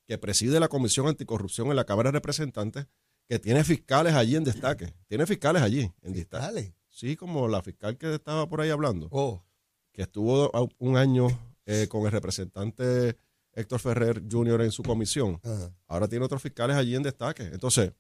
que 0.07 0.18
preside 0.18 0.59
la 0.59 0.68
Comisión 0.68 1.07
Anticorrupción 1.07 1.68
en 1.68 1.76
la 1.76 1.85
Cámara 1.85 2.09
de 2.09 2.18
Representantes, 2.18 2.87
que 3.28 3.38
tiene 3.38 3.62
fiscales 3.62 4.14
allí 4.14 4.37
en 4.37 4.45
destaque? 4.45 4.95
Tiene 5.07 5.26
fiscales 5.26 5.62
allí 5.62 5.92
en 6.02 6.12
destaque. 6.12 6.75
Sí, 6.88 7.14
como 7.14 7.47
la 7.47 7.62
fiscal 7.62 7.97
que 7.97 8.14
estaba 8.14 8.49
por 8.49 8.61
ahí 8.61 8.71
hablando, 8.71 9.09
Oh, 9.12 9.45
que 9.92 10.02
estuvo 10.02 10.50
un 10.78 10.97
año 10.97 11.28
eh, 11.66 11.87
con 11.88 12.07
el 12.07 12.12
representante 12.12 13.16
Héctor 13.52 13.80
Ferrer 13.80 14.23
Jr. 14.30 14.62
en 14.62 14.73
su 14.73 14.83
comisión. 14.83 15.40
Ahora 15.87 16.09
tiene 16.09 16.25
otros 16.25 16.40
fiscales 16.42 16.76
allí 16.76 16.95
en 16.95 17.02
destaque. 17.02 17.42
Entonces, 17.45 17.92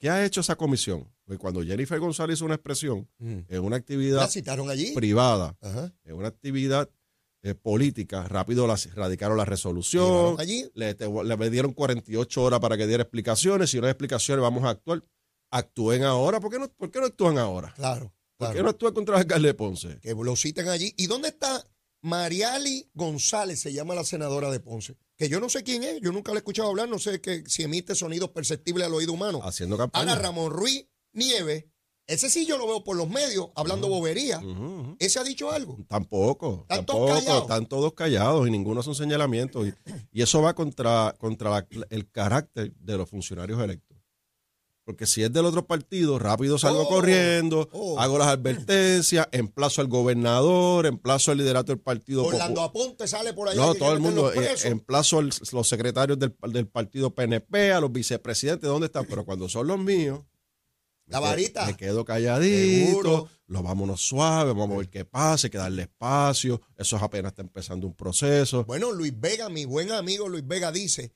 ¿qué 0.00 0.10
ha 0.10 0.24
hecho 0.24 0.40
esa 0.40 0.56
comisión? 0.56 1.08
Pues 1.24 1.38
cuando 1.38 1.62
Jennifer 1.62 2.00
González 2.00 2.38
hizo 2.38 2.44
una 2.46 2.54
expresión 2.56 3.08
Mm. 3.18 3.38
en 3.48 3.60
una 3.64 3.76
actividad 3.76 4.18
¿La 4.22 4.26
citaron 4.28 4.68
allí? 4.68 4.92
privada, 4.94 5.56
Ajá. 5.60 5.92
en 6.02 6.14
una 6.16 6.26
actividad 6.28 6.90
eh, 7.42 7.54
política, 7.54 8.26
rápido 8.28 8.66
la, 8.66 8.76
radicaron 8.94 9.36
la 9.38 9.44
resolución, 9.46 10.34
allí. 10.38 10.68
le, 10.74 10.94
te- 10.94 11.06
le 11.08 11.50
dieron 11.50 11.72
48 11.72 12.42
horas 12.42 12.60
para 12.60 12.76
que 12.76 12.86
diera 12.86 13.02
explicaciones, 13.04 13.70
si 13.70 13.78
no 13.78 13.86
hay 13.86 13.92
explicaciones 13.92 14.42
vamos 14.42 14.64
a 14.64 14.70
actuar. 14.70 15.02
Actúen 15.52 16.02
ahora, 16.04 16.38
¿por 16.40 16.50
qué 16.50 16.58
no, 16.58 16.68
por 16.68 16.90
qué 16.90 17.00
no 17.00 17.06
actúan 17.06 17.38
ahora? 17.38 17.72
Claro. 17.76 18.12
¿Por 18.36 18.48
claro. 18.48 18.54
qué 18.56 18.62
no 18.62 18.68
actúan 18.70 18.94
contra 18.94 19.14
el 19.16 19.20
alcalde 19.22 19.48
de 19.48 19.54
Ponce? 19.54 19.98
Que 20.00 20.14
lo 20.14 20.36
citen 20.36 20.68
allí. 20.68 20.92
¿Y 20.96 21.06
dónde 21.06 21.28
está 21.28 21.64
Mariali 22.02 22.88
González? 22.94 23.60
Se 23.60 23.72
llama 23.72 23.94
la 23.94 24.04
senadora 24.04 24.50
de 24.50 24.60
Ponce. 24.60 24.96
Que 25.16 25.28
yo 25.28 25.38
no 25.40 25.48
sé 25.48 25.62
quién 25.62 25.82
es, 25.82 26.00
yo 26.00 26.12
nunca 26.12 26.32
la 26.32 26.38
he 26.38 26.40
escuchado 26.40 26.68
hablar, 26.70 26.88
no 26.88 26.98
sé 26.98 27.20
que, 27.20 27.44
si 27.46 27.62
emite 27.62 27.94
sonidos 27.94 28.30
perceptibles 28.30 28.86
al 28.86 28.94
oído 28.94 29.12
humano. 29.12 29.40
Haciendo 29.42 29.76
campaña. 29.76 30.02
Ana 30.12 30.14
Ramón 30.20 30.50
Ruiz 30.50 30.86
Nieves, 31.12 31.66
ese 32.06 32.30
sí 32.30 32.46
yo 32.46 32.56
lo 32.58 32.66
veo 32.66 32.82
por 32.82 32.96
los 32.96 33.08
medios 33.08 33.50
hablando 33.54 33.88
bobería. 33.88 34.40
¿Ese 34.98 35.18
ha 35.18 35.24
dicho 35.24 35.50
algo? 35.52 35.78
Tampoco, 35.88 36.62
Están 36.62 36.86
todos 36.86 37.08
tampoco, 37.08 37.20
callados. 37.26 37.42
están 37.42 37.66
todos 37.66 37.92
callados 37.92 38.48
y 38.48 38.50
ninguno 38.50 38.82
son 38.82 38.94
señalamientos. 38.94 39.68
Y, 39.68 39.74
y 40.10 40.22
eso 40.22 40.40
va 40.42 40.54
contra, 40.54 41.14
contra 41.18 41.50
la- 41.50 41.66
el 41.90 42.10
carácter 42.10 42.72
de 42.76 42.96
los 42.96 43.08
funcionarios 43.08 43.60
electos. 43.62 43.89
Porque 44.90 45.06
si 45.06 45.22
es 45.22 45.32
del 45.32 45.44
otro 45.44 45.68
partido, 45.68 46.18
rápido 46.18 46.58
salgo 46.58 46.80
Oh, 46.82 46.88
corriendo, 46.88 47.68
oh. 47.70 48.00
hago 48.00 48.18
las 48.18 48.26
advertencias, 48.26 49.28
emplazo 49.30 49.80
al 49.80 49.86
gobernador, 49.86 50.84
emplazo 50.84 51.30
al 51.30 51.38
liderato 51.38 51.70
del 51.70 51.78
partido 51.78 52.24
Orlando 52.24 52.60
Aponte 52.60 53.06
sale 53.06 53.32
por 53.32 53.48
allá. 53.48 53.60
No, 53.60 53.76
todo 53.76 53.92
el 53.92 54.00
mundo, 54.00 54.32
eh, 54.32 54.56
emplazo 54.64 55.20
a 55.20 55.22
los 55.22 55.68
secretarios 55.68 56.18
del, 56.18 56.34
del 56.48 56.66
partido 56.66 57.14
PNP, 57.14 57.70
a 57.72 57.78
los 57.80 57.92
vicepresidentes, 57.92 58.68
¿dónde 58.68 58.86
están? 58.86 59.06
Pero 59.06 59.24
cuando 59.24 59.48
son 59.48 59.68
los 59.68 59.78
míos, 59.78 60.22
La 61.06 61.20
varita. 61.20 61.66
Me 61.66 61.76
quedo 61.76 62.04
calladito, 62.04 62.86
Seguro. 62.88 63.28
lo 63.46 63.62
vámonos 63.62 64.00
suave, 64.00 64.52
vamos 64.52 64.72
a 64.74 64.78
ver 64.78 64.88
qué 64.90 65.04
pasa, 65.04 65.46
hay 65.46 65.50
que 65.52 65.58
darle 65.58 65.82
espacio, 65.82 66.60
eso 66.76 66.96
es 66.96 67.02
apenas 67.02 67.30
está 67.30 67.42
empezando 67.42 67.86
un 67.86 67.94
proceso. 67.94 68.64
Bueno, 68.64 68.90
Luis 68.90 69.12
Vega, 69.20 69.48
mi 69.48 69.66
buen 69.66 69.92
amigo 69.92 70.28
Luis 70.28 70.44
Vega 70.44 70.72
dice 70.72 71.12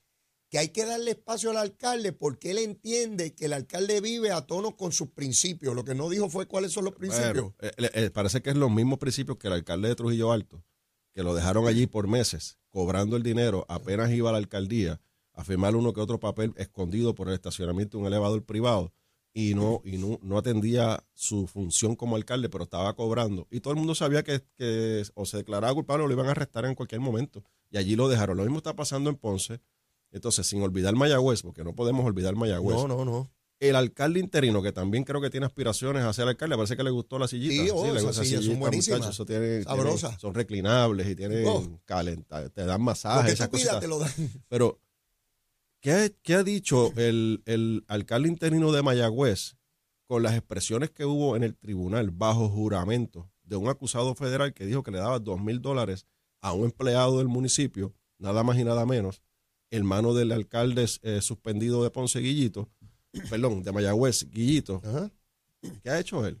que 0.55 0.59
hay 0.59 0.69
que 0.69 0.85
darle 0.85 1.11
espacio 1.11 1.49
al 1.49 1.57
alcalde 1.57 2.13
porque 2.13 2.51
él 2.51 2.59
entiende 2.59 3.35
que 3.35 3.47
el 3.47 3.51
alcalde 3.51 3.99
vive 3.99 4.31
a 4.31 4.47
tono 4.47 4.77
con 4.77 4.93
sus 4.93 5.09
principios. 5.09 5.75
Lo 5.75 5.83
que 5.83 5.95
no 5.95 6.07
dijo 6.07 6.29
fue 6.29 6.47
cuáles 6.47 6.71
son 6.71 6.85
los 6.85 6.95
principios. 6.95 7.33
Bueno, 7.33 7.55
eh, 7.59 7.71
eh, 7.77 7.89
eh, 7.93 8.09
parece 8.09 8.41
que 8.41 8.51
es 8.51 8.55
los 8.55 8.71
mismos 8.71 8.97
principios 8.97 9.37
que 9.37 9.47
el 9.47 9.53
alcalde 9.53 9.89
de 9.89 9.95
Trujillo 9.95 10.31
Alto, 10.31 10.63
que 11.13 11.23
lo 11.23 11.35
dejaron 11.35 11.67
allí 11.67 11.87
por 11.87 12.07
meses, 12.07 12.57
cobrando 12.69 13.17
el 13.17 13.23
dinero, 13.23 13.65
apenas 13.67 14.11
iba 14.11 14.29
a 14.29 14.31
la 14.31 14.37
alcaldía 14.37 15.01
a 15.33 15.43
firmar 15.43 15.75
uno 15.75 15.91
que 15.91 15.99
otro 15.99 16.21
papel 16.21 16.53
escondido 16.55 17.15
por 17.15 17.27
el 17.27 17.33
estacionamiento 17.33 17.97
de 17.97 18.03
un 18.03 18.07
elevador 18.07 18.45
privado 18.45 18.93
y 19.33 19.55
no, 19.55 19.81
y 19.83 19.97
no, 19.97 20.19
no 20.21 20.37
atendía 20.37 21.03
su 21.13 21.47
función 21.47 21.97
como 21.97 22.15
alcalde, 22.15 22.47
pero 22.47 22.63
estaba 22.63 22.95
cobrando. 22.95 23.45
Y 23.51 23.59
todo 23.59 23.73
el 23.73 23.79
mundo 23.79 23.93
sabía 23.93 24.23
que, 24.23 24.41
que 24.55 25.03
o 25.15 25.25
se 25.25 25.35
declaraba 25.35 25.73
culpable 25.73 26.05
o 26.05 26.07
lo 26.07 26.13
iban 26.13 26.27
a 26.27 26.31
arrestar 26.31 26.63
en 26.63 26.75
cualquier 26.75 27.01
momento. 27.01 27.43
Y 27.71 27.77
allí 27.77 27.97
lo 27.97 28.07
dejaron. 28.07 28.37
Lo 28.37 28.43
mismo 28.43 28.59
está 28.59 28.73
pasando 28.73 29.09
en 29.09 29.17
Ponce. 29.17 29.59
Entonces, 30.15 30.47
sin 30.47 30.61
olvidar 30.61 30.95
Mayagüez, 30.95 31.41
porque 31.41 31.63
no 31.65 31.75
podemos 31.75 32.05
olvidar 32.05 32.35
Mayagüez 32.35 32.77
no, 32.77 32.87
no, 32.87 33.03
no. 33.03 33.29
el 33.59 33.75
alcalde 33.75 34.21
interino, 34.21 34.63
que 34.63 34.71
también 34.71 35.03
creo 35.03 35.19
que 35.19 35.29
tiene 35.29 35.45
aspiraciones 35.45 36.03
a 36.03 36.13
ser 36.13 36.25
alcalde, 36.27 36.55
parece 36.55 36.77
que 36.77 36.83
le 36.83 36.89
gustó 36.89 37.19
la 37.19 37.27
sillita. 37.27 37.63
Sí, 37.65 37.69
oh, 37.73 37.83
le 37.83 37.89
esas 37.91 38.03
gusta 38.03 38.21
esa 38.21 38.23
sillas 38.23 38.45
son 38.45 38.59
buenísimas. 38.59 39.09
eso 39.09 39.25
tiene- 39.25 39.65
tiene- 39.65 39.97
son 40.17 40.33
reclinables 40.33 41.07
y 41.09 41.15
tienen 41.15 41.45
Oh. 41.45 41.79
calenta- 41.83 42.49
te 42.49 42.65
dan 42.65 42.81
masajes, 42.81 43.33
esas 43.33 43.49
te 43.81 43.87
lo 43.89 43.99
dan. 43.99 44.11
Pero, 44.47 44.79
¿qué, 45.81 45.91
ha- 45.91 46.09
qué 46.23 46.35
ha 46.35 46.43
dicho 46.43 46.93
el, 46.95 47.43
el 47.45 47.83
alcalde 47.87 48.29
interino 48.29 48.71
de 48.71 48.81
Mayagüez 48.83 49.57
con 50.07 50.23
las 50.23 50.33
expresiones 50.35 50.91
que 50.91 51.03
hubo 51.05 51.35
en 51.35 51.43
el 51.43 51.55
tribunal 51.57 52.11
bajo 52.11 52.47
juramento 52.47 53.29
de 53.43 53.55
un 53.57 53.67
acusado 53.67 54.15
federal 54.15 54.53
que 54.53 54.65
dijo 54.65 54.81
que 54.83 54.91
le 54.91 54.99
daba 54.99 55.19
dos 55.19 55.41
mil 55.41 55.61
dólares 55.61 56.05
a 56.41 56.53
un 56.53 56.65
empleado 56.65 57.17
del 57.17 57.27
municipio, 57.27 57.93
nada 58.17 58.43
más 58.43 58.57
y 58.57 58.63
nada 58.63 58.85
menos, 58.85 59.21
hermano 59.75 60.13
del 60.13 60.31
alcalde 60.31 60.85
eh, 61.03 61.21
suspendido 61.21 61.83
de 61.83 61.89
Ponce 61.89 62.19
Guillito, 62.19 62.69
perdón, 63.29 63.63
de 63.63 63.71
Mayagüez, 63.71 64.29
Guillito, 64.31 64.81
Ajá. 64.83 65.11
¿qué 65.83 65.89
ha 65.89 65.99
hecho 65.99 66.25
él? 66.25 66.39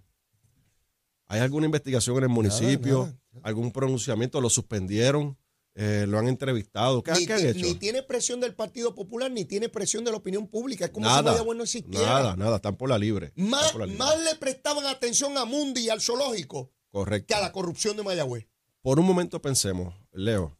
¿Hay 1.27 1.39
alguna 1.39 1.65
investigación 1.65 2.17
en 2.17 2.23
el 2.23 2.29
municipio? 2.29 3.05
nada. 3.05 3.19
¿Algún 3.43 3.71
pronunciamiento? 3.71 4.39
¿Lo 4.39 4.49
suspendieron? 4.49 5.37
Eh, 5.73 6.05
¿Lo 6.07 6.19
han 6.19 6.27
entrevistado? 6.29 7.03
¿Qué, 7.03 7.11
Ni, 7.11 7.25
qué 7.25 7.33
han 7.33 7.45
hecho? 7.47 7.65
ni 7.65 7.73
tiene 7.75 8.01
presión 8.03 8.39
del 8.39 8.53
Partido 8.55 8.95
Popular, 8.95 9.29
ni 9.29 9.43
tiene 9.43 9.67
presión 9.67 10.05
de 10.05 10.11
la 10.11 10.17
opinión 10.17 10.47
pública. 10.47 10.85
Es 10.85 10.91
como 10.91 11.05
si 11.07 11.11
Nada, 11.11 11.31
Mayagüez 11.31 11.57
no 11.57 11.63
existiera. 11.63 12.05
nada, 12.05 12.35
nada, 12.37 12.55
están 12.57 12.77
por 12.77 12.87
la 12.89 12.97
libre. 12.97 13.33
Más, 13.35 13.71
por 13.73 13.81
la 13.81 13.87
libre. 13.87 13.99
más 13.99 14.23
le 14.23 14.35
prestaban 14.35 14.85
atención 14.85 15.37
a 15.37 15.43
Mundi 15.43 15.81
y 15.81 15.89
al 15.89 15.99
zoológico 15.99 16.71
Correcto. 16.91 17.27
que 17.27 17.33
a 17.33 17.41
la 17.41 17.51
corrupción 17.51 17.97
de 17.97 18.03
Mayagüez. 18.03 18.47
Por 18.81 18.99
un 18.99 19.05
momento 19.05 19.41
pensemos, 19.41 19.93
Leo, 20.13 20.57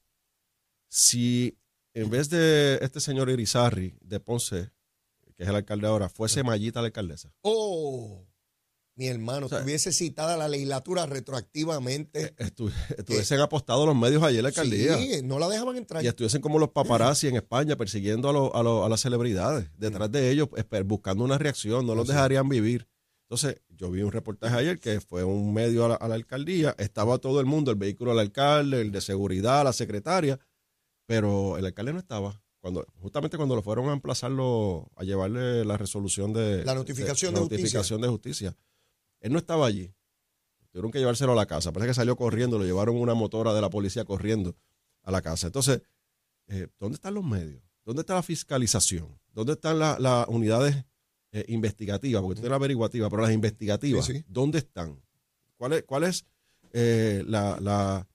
si 0.89 1.57
en 1.95 2.09
vez 2.09 2.29
de 2.29 2.77
este 2.81 2.99
señor 2.99 3.29
Irizarri 3.29 3.95
de 4.01 4.19
Ponce, 4.19 4.69
que 5.35 5.43
es 5.43 5.49
el 5.49 5.55
alcalde 5.55 5.87
ahora, 5.87 6.07
fuese 6.09 6.43
Mayita 6.43 6.81
la 6.81 6.87
alcaldesa, 6.87 7.33
Oh, 7.41 8.25
mi 8.97 9.07
hermano, 9.07 9.49
sea, 9.49 9.61
tuviese 9.61 9.91
citada 9.91 10.37
la 10.37 10.47
legislatura 10.47 11.05
retroactivamente. 11.05 12.33
estu- 12.37 12.71
estuviesen 12.97 13.39
apostados 13.41 13.85
los 13.85 13.95
medios 13.95 14.23
en 14.29 14.41
la 14.41 14.47
alcaldía. 14.49 14.97
Sí, 14.97 15.21
no 15.23 15.39
la 15.39 15.49
dejaban 15.49 15.75
entrar. 15.75 16.03
Y 16.03 16.07
estuviesen 16.07 16.41
como 16.41 16.59
los 16.59 16.69
paparazzi 16.69 17.27
en 17.27 17.35
España 17.35 17.75
persiguiendo 17.75 18.29
a, 18.29 18.33
lo- 18.33 18.55
a 18.55 18.63
lo- 18.63 18.85
a 18.85 18.89
las 18.89 19.01
celebridades, 19.01 19.69
detrás 19.77 20.11
de 20.11 20.29
ellos, 20.31 20.47
buscando 20.85 21.23
una 21.23 21.37
reacción, 21.37 21.85
no 21.85 21.95
los 21.95 22.07
dejarían 22.07 22.47
vivir. 22.47 22.87
Entonces, 23.27 23.59
yo 23.69 23.89
vi 23.89 24.01
un 24.03 24.11
reportaje 24.11 24.55
ayer 24.55 24.79
que 24.79 25.01
fue 25.01 25.23
un 25.23 25.51
medio 25.53 25.85
a 25.85 25.89
la, 25.89 25.95
a 25.95 26.07
la 26.07 26.15
alcaldía, 26.15 26.75
estaba 26.77 27.17
todo 27.17 27.39
el 27.39 27.47
mundo, 27.47 27.71
el 27.71 27.77
vehículo 27.77 28.11
del 28.11 28.19
alcalde, 28.19 28.79
el 28.81 28.91
de 28.91 29.01
seguridad, 29.01 29.63
la 29.63 29.73
secretaria, 29.73 30.39
pero 31.05 31.57
el 31.57 31.65
alcalde 31.65 31.93
no 31.93 31.99
estaba. 31.99 32.41
Cuando, 32.59 32.85
justamente 32.95 33.37
cuando 33.37 33.55
lo 33.55 33.61
fueron 33.61 33.89
a 33.89 33.93
emplazarlo, 33.93 34.89
a 34.95 35.03
llevarle 35.03 35.63
la 35.65 35.77
resolución 35.77 36.33
de... 36.33 36.65
La 36.65 36.73
notificación 36.73 37.33
de 37.33 37.39
justicia. 37.41 37.57
notificación 37.63 38.01
de 38.01 38.07
justicia. 38.07 38.57
Él 39.19 39.31
no 39.33 39.37
estaba 39.37 39.67
allí. 39.67 39.93
Tuvieron 40.71 40.91
que 40.91 40.97
llevárselo 40.99 41.33
a 41.33 41.35
la 41.35 41.45
casa. 41.45 41.71
Parece 41.71 41.89
que 41.89 41.93
salió 41.93 42.15
corriendo, 42.15 42.57
lo 42.57 42.65
llevaron 42.65 42.97
una 42.97 43.13
motora 43.13 43.53
de 43.53 43.61
la 43.61 43.69
policía 43.69 44.03
corriendo 44.03 44.55
a 45.03 45.11
la 45.11 45.21
casa. 45.21 45.45
Entonces, 45.47 45.81
eh, 46.47 46.67
¿dónde 46.79 46.95
están 46.95 47.13
los 47.13 47.23
medios? 47.23 47.61
¿Dónde 47.85 48.01
está 48.01 48.15
la 48.15 48.23
fiscalización? 48.23 49.15
¿Dónde 49.31 49.53
están 49.53 49.77
la- 49.77 49.99
las 49.99 50.27
unidades 50.27 50.75
eh, 51.33 51.45
investigativas? 51.49 52.21
Porque 52.23 52.35
tú 52.35 52.41
tienes 52.41 52.49
la 52.49 52.55
averiguativa, 52.55 53.09
pero 53.11 53.21
las 53.21 53.31
investigativas, 53.31 54.05
Sí, 54.05 54.13
sí. 54.13 54.23
¿dónde 54.27 54.57
están? 54.57 54.99
¿Cuál 55.55 55.73
es, 55.73 55.83
cuál 55.83 56.03
es 56.05 56.25
eh, 56.73 57.23
la, 57.27 57.59
la- 57.61 58.07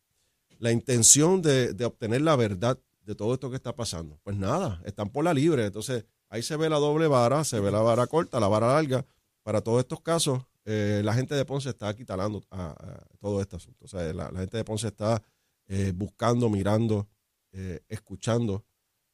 la 0.61 0.71
intención 0.71 1.43
de, 1.43 1.75
obtener 1.85 2.21
la 2.21 2.37
verdad 2.37 2.79
de 3.03 3.15
todo 3.15 3.35
esto 3.35 3.51
que 3.51 3.57
está 3.57 3.75
pasando? 3.75 4.21
Pues 4.23 4.37
nada, 4.37 4.81
están 4.85 5.11
por 5.11 5.25
la 5.25 5.35
libre. 5.35 5.65
Entonces, 5.65 6.05
ahí 6.29 6.43
se 6.43 6.57
ve 6.57 6.69
la 6.69 6.79
doble 6.79 7.09
vara, 7.09 7.43
se 7.43 7.59
ve 7.59 7.71
la 7.73 7.81
vara 7.81 8.07
corta, 8.07 8.39
la 8.39 8.47
vara 8.47 8.75
larga. 8.75 9.05
Para 9.43 9.63
todos 9.63 9.81
estos 9.81 10.01
casos, 10.03 10.43
eh, 10.67 11.01
la 11.03 11.15
gente 11.15 11.35
de 11.35 11.45
Ponce 11.45 11.71
está 11.71 11.89
aquí 11.89 12.05
talando 12.05 12.45
a, 12.51 12.71
a 12.71 13.07
todo 13.19 13.41
este 13.41 13.57
asunto. 13.57 13.87
O 13.87 13.89
sea, 13.89 14.13
la, 14.13 14.31
gente 14.33 14.59
de 14.59 14.65
Ponce 14.65 14.89
está 14.89 15.23
eh, 15.67 15.93
buscando, 15.95 16.51
mirando, 16.51 17.09
eh, 17.53 17.81
escuchando 17.89 18.65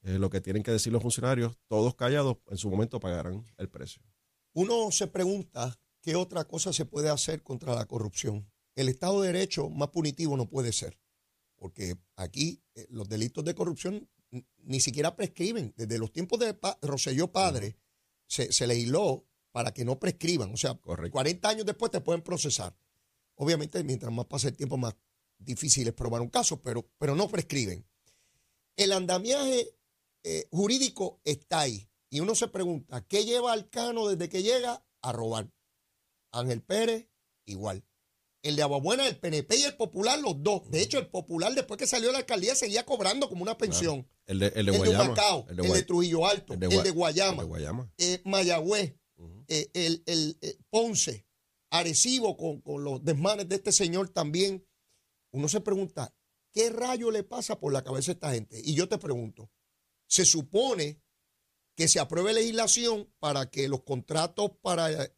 lo 0.03 0.31
que 0.31 0.41
tienen 0.41 0.63
que 0.63 0.71
decir 0.71 0.93
los 0.93 1.03
funcionarios. 1.03 1.57
Todos 1.67 1.97
callados, 1.97 2.37
en 2.49 2.59
su 2.59 2.71
momento 2.71 3.01
pagarán 3.01 3.45
el 3.59 3.69
precio. 3.69 4.01
Uno 4.53 4.93
se 4.93 5.09
pregunta 5.09 5.77
qué 6.01 6.15
otra 6.15 6.45
cosa 6.45 6.73
se 6.73 6.85
puede 6.85 7.09
hacer 7.09 7.43
contra 7.43 7.75
la 7.75 7.87
corrupción. 7.87 8.49
El 8.77 8.89
Estado 8.89 9.21
de 9.21 9.33
Derecho 9.33 9.69
más 9.69 9.89
punitivo 9.89 10.37
no 10.37 10.49
puede 10.49 10.71
ser, 10.71 10.97
porque 11.67 11.97
aquí 12.15 12.63
eh, 12.77 12.87
los 12.91 13.09
delitos 13.09 13.45
de 13.45 13.53
corrupción 13.57 14.09
ni 14.59 14.79
siquiera 14.79 15.17
prescriben. 15.17 15.75
Desde 15.77 15.99
los 15.99 16.13
tiempos 16.13 16.39
de 16.39 16.55
Pa- 16.55 16.79
Rosselló 16.81 17.33
Padre 17.33 17.77
se, 18.29 18.53
se 18.53 18.69
legisló 18.69 19.27
para 19.51 19.73
que 19.75 19.85
no 19.85 19.99
prescriban. 19.99 20.53
O 20.55 20.57
sea, 20.57 20.75
Correcto. 20.77 21.11
40 21.11 21.49
años 21.49 21.67
después 21.67 21.91
te 21.91 22.01
pueden 22.01 22.23
procesar. 22.23 22.79
Obviamente, 23.35 23.83
mientras 23.83 24.13
más 24.13 24.27
pasa 24.27 24.47
el 24.47 24.57
tiempo, 24.57 24.77
más 24.77 24.95
difícil 25.39 25.89
es 25.89 25.93
probar 25.93 26.23
un 26.23 26.29
caso, 26.29 26.63
pero, 26.63 26.89
pero 26.99 27.17
no 27.17 27.27
prescriben. 27.29 27.85
El 28.77 28.93
andamiaje 28.93 29.77
eh, 30.23 30.47
jurídico 30.53 31.21
está 31.25 31.61
ahí. 31.63 31.89
Y 32.11 32.21
uno 32.21 32.37
se 32.37 32.47
pregunta, 32.47 33.05
¿qué 33.09 33.25
lleva 33.25 33.53
al 33.53 33.69
cano 33.71 34.07
desde 34.07 34.29
que 34.29 34.45
llega 34.45 34.87
a 35.03 35.11
robar? 35.13 35.53
Ángel 36.31 36.63
Pérez, 36.63 37.09
igual. 37.45 37.85
El 38.49 38.57
de 38.57 38.63
Aguabuena, 38.63 39.07
el 39.07 39.19
PNP 39.19 39.57
y 39.57 39.63
el 39.65 39.77
Popular, 39.77 40.19
los 40.21 40.43
dos. 40.43 40.71
De 40.71 40.81
hecho, 40.83 40.99
el 40.99 41.09
Popular, 41.09 41.55
después 41.55 41.79
que 41.79 41.87
salió 41.87 42.09
de 42.09 42.13
la 42.13 42.19
alcaldía, 42.21 42.55
seguía 42.55 42.85
cobrando 42.85 43.29
como 43.29 43.43
una 43.43 43.57
pensión. 43.59 44.09
El 44.27 44.39
de, 44.41 44.47
el 44.49 44.53
de 44.53 44.61
El 44.61 44.67
de 44.67 44.79
Guayama. 44.79 45.05
Humacao, 45.05 45.47
el 45.49 45.57
de, 45.57 45.63
Guay- 45.63 45.87
Trujillo 45.87 46.27
Alto, 46.27 46.55
el 46.55 46.61
de, 46.61 46.69
Gua- 46.69 46.93
Guayama, 46.95 47.33
el 47.33 47.39
de 47.39 47.45
Guayama. 47.45 47.93
eh, 47.99 48.23
Mayagüez, 48.25 48.95
eh, 49.49 49.71
el, 49.75 50.03
el- 50.07 50.39
eh, 50.41 50.57
Ponce, 50.71 51.27
Arecibo 51.71 52.37
con, 52.37 52.61
con 52.61 52.85
los 52.85 53.05
desmanes 53.05 53.49
de 53.49 53.57
este 53.57 53.73
señor 53.73 54.09
también. 54.09 54.67
Uno 55.33 55.49
se 55.49 55.61
pregunta, 55.61 56.15
¿qué 56.53 56.71
rayo 56.71 57.11
le 57.11 57.23
pasa 57.25 57.59
por 57.59 57.73
la 57.73 57.83
cabeza 57.85 58.13
a 58.13 58.15
esta 58.15 58.33
gente? 58.33 58.61
Y 58.65 58.75
yo 58.75 58.89
te 58.89 58.99
pregunto, 58.99 59.51
se 60.09 60.25
supone 60.25 61.01
que 61.77 61.87
se 61.89 62.01
apruebe 62.01 62.33
legislación 62.33 63.07
para 63.21 63.49
que 63.51 63.69
los 63.69 63.83
contratos 63.83 64.51
para 64.63 64.91
eh, 65.05 65.11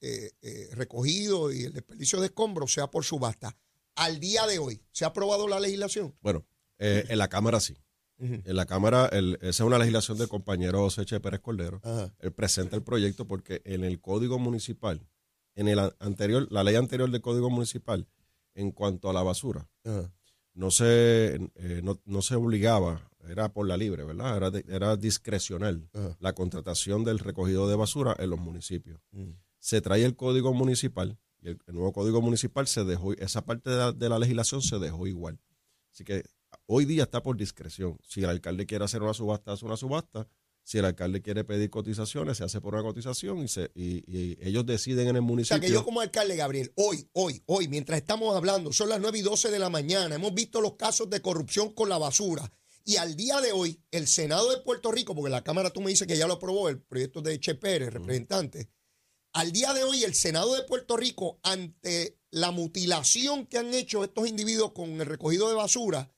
eh, 0.43 0.69
recogido 0.73 1.53
y 1.53 1.65
el 1.65 1.73
desperdicio 1.73 2.21
de 2.21 2.27
escombros 2.27 2.73
sea 2.73 2.91
por 2.91 3.05
subasta. 3.05 3.57
Al 3.95 4.21
día 4.21 4.47
de 4.47 4.59
hoy, 4.59 4.83
¿se 4.93 5.05
ha 5.05 5.09
aprobado 5.09 5.49
la 5.49 5.61
legislación? 5.61 6.15
Bueno, 6.21 6.45
eh, 6.79 7.05
en 7.09 7.19
la 7.19 7.29
Cámara 7.29 7.61
sí. 7.61 7.77
En 8.21 8.57
la 8.57 8.67
Cámara, 8.67 9.07
el- 9.13 9.35
esa 9.41 9.49
es 9.49 9.61
una 9.61 9.79
legislación 9.79 10.19
del 10.19 10.27
compañero 10.29 10.81
José 10.81 11.05
Che 11.05 11.21
Pérez 11.21 11.39
Cordero. 11.41 11.81
Ajá. 11.85 12.13
Él 12.19 12.33
presenta 12.33 12.75
el 12.75 12.83
proyecto 12.83 13.29
porque 13.29 13.63
en 13.65 13.85
el 13.85 14.01
Código 14.01 14.41
Municipal, 14.41 15.07
en 15.55 15.69
el 15.69 15.79
anterior, 16.01 16.49
la 16.51 16.65
ley 16.65 16.75
anterior 16.75 17.09
del 17.13 17.21
Código 17.21 17.49
Municipal, 17.49 18.09
en 18.57 18.73
cuanto 18.73 19.09
a 19.09 19.13
la 19.13 19.23
basura, 19.23 19.69
Ajá. 19.85 20.13
no 20.55 20.73
se, 20.73 21.37
eh, 21.55 21.81
no, 21.85 22.01
no 22.07 22.21
se 22.23 22.35
obligaba, 22.35 23.08
era 23.29 23.53
por 23.53 23.67
la 23.67 23.77
libre, 23.77 24.05
¿verdad? 24.05 24.37
Era, 24.37 24.51
de- 24.51 24.65
era 24.69 24.97
discrecional 24.97 25.89
Ajá. 25.93 26.17
la 26.21 26.35
contratación 26.35 27.05
del 27.05 27.19
recogido 27.19 27.69
de 27.69 27.77
basura 27.77 28.15
en 28.19 28.31
los 28.31 28.39
municipios. 28.39 29.01
Mm. 29.13 29.31
Se 29.59 29.81
trae 29.81 30.05
el 30.05 30.15
código 30.17 30.53
municipal 30.55 31.19
y 31.41 31.49
el, 31.49 31.59
el 31.67 31.75
nuevo 31.75 31.93
código 31.93 32.21
municipal 32.23 32.67
se 32.67 32.85
dejó, 32.85 33.13
esa 33.15 33.45
parte 33.45 33.71
de 33.71 33.77
la, 33.77 33.93
de 33.93 34.09
la 34.09 34.19
legislación 34.19 34.63
se 34.63 34.79
dejó 34.79 35.07
igual. 35.07 35.39
Así 35.93 36.05
que 36.05 36.25
hoy 36.67 36.85
día 36.85 37.05
está 37.05 37.23
por 37.23 37.37
discreción. 37.37 37.99
Si 38.07 38.21
el 38.23 38.31
alcalde 38.31 38.67
quiere 38.67 38.85
hacer 38.85 39.03
una 39.03 39.15
subasta, 39.15 39.53
hace 39.53 39.65
una 39.65 39.77
subasta. 39.77 40.29
Si 40.65 40.77
el 40.77 40.85
alcalde 40.85 41.23
quiere 41.23 41.45
pedir 41.45 41.71
cotizaciones, 41.71 42.37
se 42.37 42.45
hace 42.45 42.61
por 42.61 42.75
una 42.75 42.83
cotización 42.83 43.39
y, 43.39 43.49
se, 43.49 43.71
y, 43.75 44.05
y 44.07 44.37
ellos 44.43 44.67
deciden 44.67 45.09
en 45.09 45.17
el 45.17 45.23
O 45.23 45.25
municipio. 45.25 45.59
sea, 45.59 45.67
que 45.67 45.73
yo 45.73 45.83
como 45.83 46.03
alcalde, 46.03 46.37
Gabriel, 46.37 46.71
hoy, 46.77 47.09
hoy, 47.15 47.43
hoy, 47.47 47.69
mientras 47.69 47.99
estamos 47.99 48.37
hablando, 48.37 48.71
son 48.73 48.91
las 48.91 49.01
9 49.01 49.19
y 49.19 49.23
12 49.23 49.51
de 49.51 49.59
la 49.59 49.71
mañana, 49.71 50.15
hemos 50.17 50.35
visto 50.35 50.61
los 50.61 50.75
casos 50.75 51.09
de 51.09 51.23
corrupción 51.23 51.73
con 51.73 51.89
la 51.89 51.97
basura. 51.97 52.53
Y 52.85 52.97
al 52.97 53.17
día 53.17 53.41
de 53.41 53.53
hoy, 53.53 53.83
el 53.91 54.07
Senado 54.07 54.51
de 54.51 54.63
Puerto 54.63 54.91
Rico, 54.91 55.15
porque 55.15 55.31
la 55.31 55.45
Cámara 55.45 55.71
tú 55.71 55.81
me 55.81 55.91
dices 55.91 56.07
que 56.07 56.17
ya 56.17 56.27
lo 56.27 56.35
aprobó, 56.35 56.69
el 56.69 56.81
proyecto 56.81 57.21
de 57.21 57.39
Che 57.39 57.55
Pérez, 57.55 57.93
representante, 57.93 58.71
al 59.33 59.53
día 59.53 59.73
de 59.75 59.85
hoy 59.85 60.05
el 60.05 60.15
Senado 60.15 60.55
de 60.55 60.63
Puerto 60.63 60.97
Rico, 60.97 61.39
ante 61.43 62.19
la 62.31 62.51
mutilación 62.51 63.47
que 63.47 63.59
han 63.59 63.75
hecho 63.75 64.03
estos 64.03 64.27
individuos 64.27 64.73
con 64.73 65.01
el 65.01 65.07
recogido 65.07 65.49
de 65.49 65.55
basura, 65.55 66.13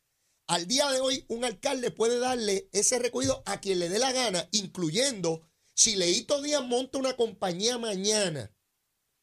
al 0.47 0.67
día 0.67 0.91
de 0.91 1.01
hoy 1.01 1.25
un 1.29 1.45
alcalde 1.45 1.91
puede 1.91 2.19
darle 2.19 2.69
ese 2.73 2.99
recogido 2.99 3.43
a 3.47 3.61
quien 3.61 3.79
le 3.79 3.89
dé 3.89 3.99
la 3.99 4.13
gana, 4.13 4.49
incluyendo 4.53 5.43
si 5.75 5.97
Leito 5.97 6.43
Díaz 6.43 6.65
monta 6.65 6.99
una 6.99 7.17
compañía 7.17 7.79
mañana 7.79 8.53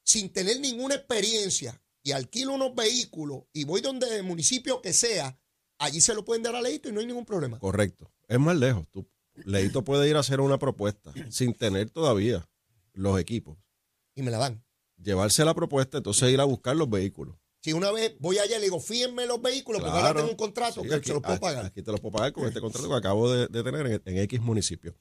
sin 0.03 0.31
tener 0.31 0.59
ninguna 0.61 0.95
experiencia 0.95 1.81
y 2.01 2.13
alquilo 2.13 2.53
unos 2.53 2.73
vehículos 2.75 3.43
y 3.51 3.65
voy 3.65 3.81
donde 3.81 4.15
el 4.15 4.23
municipio 4.23 4.81
que 4.81 4.93
sea, 4.93 5.37
allí 5.79 6.01
se 6.01 6.13
lo 6.13 6.23
pueden 6.25 6.43
dar 6.43 6.55
a 6.55 6.61
Leito 6.61 6.89
y 6.89 6.91
no 6.91 6.99
hay 6.99 7.05
ningún 7.05 7.25
problema. 7.25 7.59
Correcto. 7.59 8.11
Es 8.27 8.39
más 8.39 8.55
lejos. 8.57 8.87
Tú, 8.91 9.07
Leito 9.45 9.83
puede 9.83 10.09
ir 10.09 10.15
a 10.15 10.19
hacer 10.19 10.39
una 10.41 10.57
propuesta 10.57 11.13
sin 11.29 11.53
tener 11.53 11.89
todavía 11.89 12.47
los 12.93 13.19
equipos. 13.19 13.57
Y 14.15 14.23
me 14.23 14.31
la 14.31 14.37
dan. 14.37 14.63
Llevarse 15.01 15.45
la 15.45 15.53
propuesta, 15.53 15.97
entonces 15.97 16.29
ir 16.31 16.41
a 16.41 16.45
buscar 16.45 16.75
los 16.75 16.89
vehículos. 16.89 17.35
Si 17.61 17.73
una 17.73 17.91
vez 17.91 18.15
voy 18.19 18.37
allá 18.39 18.55
y 18.55 18.59
le 18.59 18.65
digo, 18.65 18.79
fíjenme 18.79 19.25
los 19.25 19.41
vehículos, 19.41 19.81
porque 19.81 19.97
ahora 19.97 20.13
tengo 20.15 20.29
un 20.29 20.35
contrato 20.37 20.81
Sí, 20.81 20.89
que 20.89 20.95
aquí, 20.95 21.07
se 21.07 21.13
los 21.13 21.21
puedo 21.21 21.39
pagar. 21.39 21.65
Aquí 21.65 21.81
te 21.81 21.91
los 21.91 21.99
puedo 21.99 22.13
pagar 22.13 22.31
con 22.31 22.45
este 22.45 22.61
contrato 22.61 22.87
que 22.89 22.95
acabo 22.95 23.31
de, 23.31 23.47
de 23.47 23.63
tener 23.63 23.85
en, 23.85 24.01
en 24.05 24.17
X 24.23 24.41
municipio. 24.41 24.95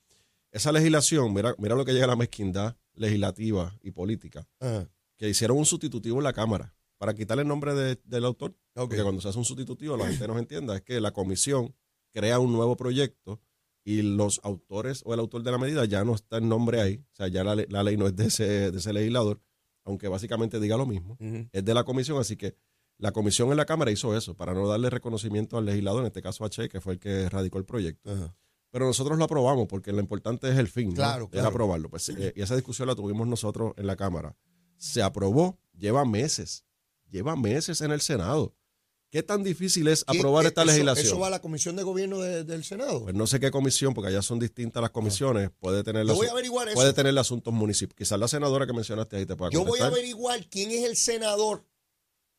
Esa 0.50 0.72
legislación, 0.72 1.32
mira, 1.32 1.54
mira 1.58 1.74
lo 1.74 1.84
que 1.84 1.92
llega 1.92 2.04
a 2.04 2.08
la 2.08 2.16
mezquindad 2.16 2.76
legislativa 2.94 3.78
y 3.82 3.90
política, 3.90 4.46
Ajá. 4.60 4.88
que 5.16 5.28
hicieron 5.28 5.58
un 5.58 5.66
sustitutivo 5.66 6.18
en 6.18 6.24
la 6.24 6.32
Cámara 6.32 6.74
para 6.98 7.14
quitarle 7.14 7.42
el 7.42 7.48
nombre 7.48 7.74
de- 7.74 8.00
del 8.04 8.24
autor. 8.24 8.52
Ok. 8.74 8.88
Porque 8.88 9.02
cuando 9.02 9.20
se 9.20 9.28
hace 9.28 9.38
un 9.38 9.44
sustitutivo, 9.44 9.96
la 9.96 10.06
gente 10.08 10.26
nos 10.28 10.38
entienda, 10.38 10.76
es 10.76 10.82
que 10.82 11.00
la 11.00 11.12
comisión 11.12 11.74
crea 12.12 12.38
un 12.38 12.52
nuevo 12.52 12.76
proyecto 12.76 13.40
y 13.84 14.02
los 14.02 14.40
autores 14.42 15.02
o 15.04 15.14
el 15.14 15.20
autor 15.20 15.42
de 15.42 15.50
la 15.52 15.58
medida 15.58 15.84
ya 15.84 16.04
no 16.04 16.14
está 16.14 16.38
el 16.38 16.48
nombre 16.48 16.80
ahí. 16.80 17.04
O 17.12 17.16
sea, 17.16 17.28
ya 17.28 17.44
la, 17.44 17.54
le- 17.54 17.66
la 17.68 17.82
ley 17.82 17.96
no 17.96 18.06
es 18.06 18.16
de 18.16 18.26
ese, 18.26 18.70
de 18.70 18.78
ese 18.78 18.92
legislador, 18.92 19.40
aunque 19.84 20.08
básicamente 20.08 20.58
diga 20.60 20.76
lo 20.76 20.86
mismo. 20.86 21.16
Es 21.52 21.64
de 21.64 21.74
la 21.74 21.84
comisión, 21.84 22.18
así 22.18 22.36
que 22.36 22.56
la 22.98 23.12
comisión 23.12 23.50
en 23.50 23.56
la 23.58 23.66
Cámara 23.66 23.90
hizo 23.90 24.16
eso, 24.16 24.34
para 24.34 24.54
no 24.54 24.66
darle 24.66 24.88
reconocimiento 24.90 25.58
al 25.58 25.66
legislador, 25.66 26.00
en 26.00 26.06
este 26.06 26.22
caso 26.22 26.44
a 26.44 26.50
Che, 26.50 26.68
que 26.68 26.80
fue 26.80 26.94
el 26.94 26.98
que 26.98 27.28
radicó 27.28 27.58
el 27.58 27.64
proyecto. 27.64 28.34
Pero 28.70 28.86
nosotros 28.86 29.16
lo 29.16 29.24
aprobamos 29.24 29.68
porque 29.68 29.92
lo 29.92 30.00
importante 30.00 30.50
es 30.50 30.58
el 30.58 30.66
fin, 30.68 30.88
¿no? 30.88 30.94
Claro, 30.96 31.28
es 31.32 31.44
aprobarlo. 31.48 31.88
Pues, 31.88 32.08
eh, 32.08 32.32
y 32.34 32.42
esa 32.42 32.56
discusión 32.56 32.88
la 32.88 32.94
tuvimos 32.96 33.26
nosotros 33.28 33.72
en 33.76 33.86
la 33.86 33.96
Cámara. 33.96 34.36
Se 34.76 35.02
aprobó, 35.02 35.58
lleva 35.78 36.04
meses, 36.04 36.65
lleva 37.16 37.36
meses 37.36 37.80
en 37.80 37.90
el 37.92 38.00
Senado. 38.00 38.54
¿Qué 39.10 39.22
tan 39.22 39.42
difícil 39.44 39.86
es 39.88 40.04
¿Quién- 40.04 40.20
aprobar 40.20 40.46
esta 40.46 40.62
eso- 40.62 40.70
legislación? 40.72 41.06
Eso 41.06 41.18
va 41.18 41.28
a 41.28 41.30
la 41.30 41.40
Comisión 41.40 41.76
de 41.76 41.82
Gobierno 41.84 42.18
de- 42.20 42.44
del 42.44 42.64
Senado. 42.64 43.04
Pues 43.04 43.14
no 43.14 43.26
sé 43.26 43.38
qué 43.40 43.50
comisión, 43.50 43.94
porque 43.94 44.08
allá 44.08 44.20
son 44.20 44.38
distintas 44.38 44.80
las 44.82 44.90
comisiones. 44.90 45.50
Puede 45.60 45.84
tener, 45.84 46.06
Yo 46.06 46.14
voy 46.14 46.26
a 46.26 46.32
averiguar 46.32 46.68
eso. 46.68 46.74
puede 46.74 46.92
tener 46.92 47.16
asuntos 47.18 47.54
municipales. 47.54 47.96
Quizás 47.96 48.18
la 48.18 48.28
senadora 48.28 48.66
que 48.66 48.72
mencionaste 48.72 49.16
ahí 49.16 49.24
te 49.26 49.36
pueda 49.36 49.50
Yo 49.52 49.60
voy 49.60 49.66
a 49.78 49.84
contestar. 49.84 49.92
averiguar 49.92 50.46
quién 50.50 50.70
es 50.72 50.84
el 50.84 50.96
senador 50.96 51.64